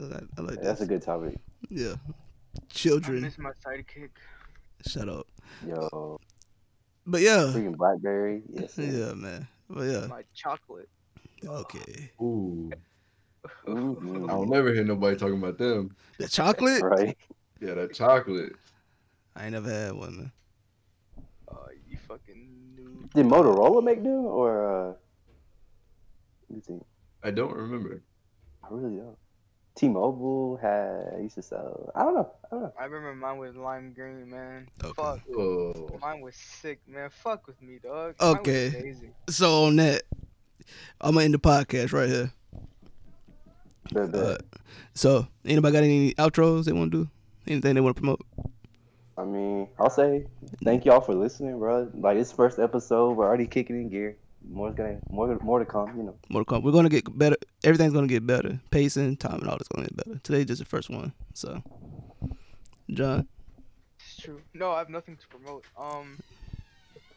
[0.00, 1.36] I, like- I like That's a good topic.
[1.70, 4.10] Yeah, I children, miss my sidekick.
[4.86, 5.26] shut up.
[5.66, 6.18] Yo,
[7.06, 8.42] But yeah, freaking BlackBerry.
[8.50, 8.74] Yes.
[8.74, 8.82] sir.
[8.82, 9.46] yeah, man.
[9.70, 10.88] But yeah, My chocolate.
[11.46, 12.10] okay.
[12.20, 12.70] Ooh.
[13.66, 14.24] Mhm.
[14.24, 15.94] I don't never hear nobody talking about them.
[16.18, 16.82] The chocolate?
[16.82, 17.16] Right.
[17.60, 18.52] Yeah, that chocolate.
[19.36, 20.32] I ain't never had one, man.
[21.48, 23.12] Oh, you fucking noob.
[23.14, 24.94] Did Motorola make them or uh?
[26.54, 26.86] Let me think.
[27.24, 28.00] I don't remember.
[28.62, 29.16] I really don't.
[29.74, 31.90] T-Mobile had used to sell.
[31.96, 32.30] I don't know.
[32.44, 32.72] I don't know.
[32.78, 34.68] I remember mine was lime green, man.
[34.84, 34.92] Okay.
[34.94, 35.20] Fuck.
[35.36, 37.10] Oh, Mine was sick, man.
[37.10, 38.14] Fuck with me, dog.
[38.20, 38.94] Mine was Okay.
[39.28, 40.02] So on that,
[41.00, 42.32] I'm gonna end the podcast right here.
[43.90, 44.22] Bet, bet.
[44.22, 44.38] Uh,
[44.94, 47.10] so anybody got any outros they want to do?
[47.48, 48.20] Anything they want to promote?
[49.18, 50.26] I mean, I'll say
[50.62, 51.90] thank y'all for listening, bro.
[51.94, 54.16] Like this first episode, we're already kicking in gear.
[54.48, 55.96] More's gonna more more to come.
[55.96, 56.14] You know.
[56.28, 56.62] More to come.
[56.62, 57.36] We're gonna get better.
[57.64, 58.60] Everything's gonna get better.
[58.70, 60.20] Pacing, time, and all that's gonna get better.
[60.22, 61.12] Today's just the first one.
[61.32, 61.62] So,
[62.90, 63.26] John,
[64.00, 64.40] It's true.
[64.52, 65.64] No, I have nothing to promote.
[65.78, 66.18] Um,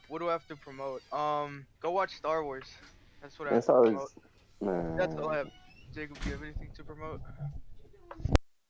[0.08, 1.02] what do I have to promote?
[1.14, 2.66] Um, go watch Star Wars.
[3.22, 3.84] That's what I have That's to all.
[3.84, 4.12] promote.
[4.62, 4.98] Man.
[4.98, 5.50] That's all I have.
[5.94, 7.22] Jacob, do you have anything to promote?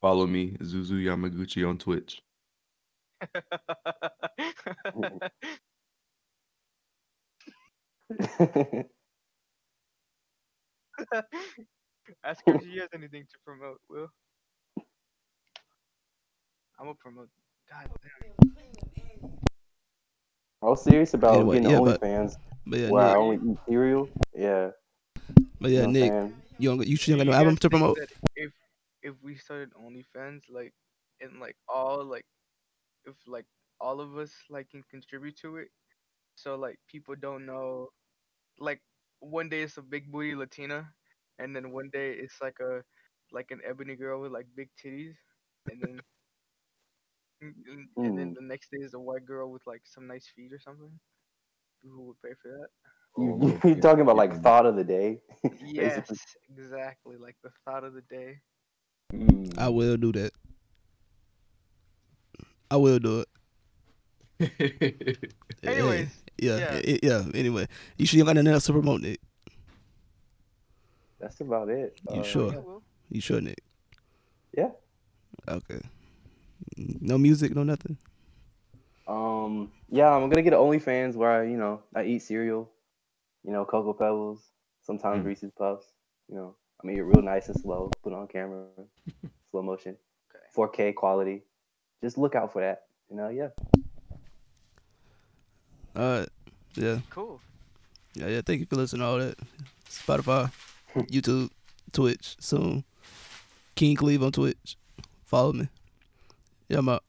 [0.01, 2.21] follow me, Zuzu Yamaguchi on Twitch.
[12.23, 14.09] Ask her if she has anything to promote, Will.
[16.79, 17.29] I'm gonna promote.
[17.69, 18.23] God damn.
[20.61, 22.35] I was serious about Anyway, getting yeah, OnlyFans
[22.65, 23.57] but yeah, where I Nick, only eat.
[24.33, 24.71] Yeah.
[25.59, 26.13] but you yeah, know Nick,
[26.57, 27.99] you don't, you still Do got no album to promote?
[28.35, 28.53] If
[29.01, 30.73] if we started OnlyFans, like,
[31.21, 32.25] and like all like,
[33.05, 33.45] if like
[33.79, 35.69] all of us like can contribute to it,
[36.35, 37.89] so like people don't know,
[38.59, 38.81] like
[39.19, 40.89] one day it's a big booty Latina,
[41.39, 42.81] and then one day it's like a
[43.31, 45.15] like an ebony girl with like big titties,
[45.69, 45.99] and then.
[47.41, 48.35] and- and- And then Mm.
[48.35, 50.99] the next day is a white girl with like some nice feet or something.
[51.83, 52.69] Who would pay for that?
[53.17, 55.21] You, you talking about like thought of the day?
[55.59, 56.09] Yes,
[56.49, 57.17] exactly.
[57.17, 58.41] Like the thought of the day.
[59.13, 59.57] Mm.
[59.57, 60.33] I will do that.
[62.71, 63.27] I will do it.
[65.65, 66.81] Anyways, yeah, yeah.
[66.85, 67.23] yeah, yeah.
[67.33, 67.67] Anyway,
[67.97, 69.19] you sure you got nothing else to promote, Nick?
[71.19, 71.99] That's about it.
[72.13, 72.51] You Uh, sure?
[72.53, 72.83] yeah, Will.
[73.09, 73.63] You sure, Nick?
[74.55, 74.69] Yeah.
[75.47, 75.81] Okay.
[76.77, 77.97] No music, no nothing.
[79.07, 82.69] Um, yeah, I'm gonna get an OnlyFans where I, you know, I eat cereal,
[83.43, 84.41] you know, Cocoa Pebbles,
[84.83, 85.27] sometimes Mm.
[85.27, 85.85] Reese's Puffs.
[86.27, 87.89] You know, I mean, it real nice and slow.
[88.03, 88.65] Put on camera,
[89.51, 89.95] slow motion,
[90.29, 90.45] Okay.
[90.55, 91.43] 4K quality.
[92.03, 92.83] Just look out for that.
[93.09, 93.49] You know, yeah.
[95.97, 96.29] All right.
[96.75, 97.39] Yeah, Cool.
[98.13, 98.41] yeah, yeah.
[98.45, 99.35] Thank you for listening to all that.
[99.89, 100.51] Spotify,
[100.95, 101.49] YouTube,
[101.91, 102.83] Twitch, soon.
[103.73, 104.75] King Cleave on Twitch.
[105.25, 105.67] Follow me.
[106.69, 107.03] Yeah, I'm out.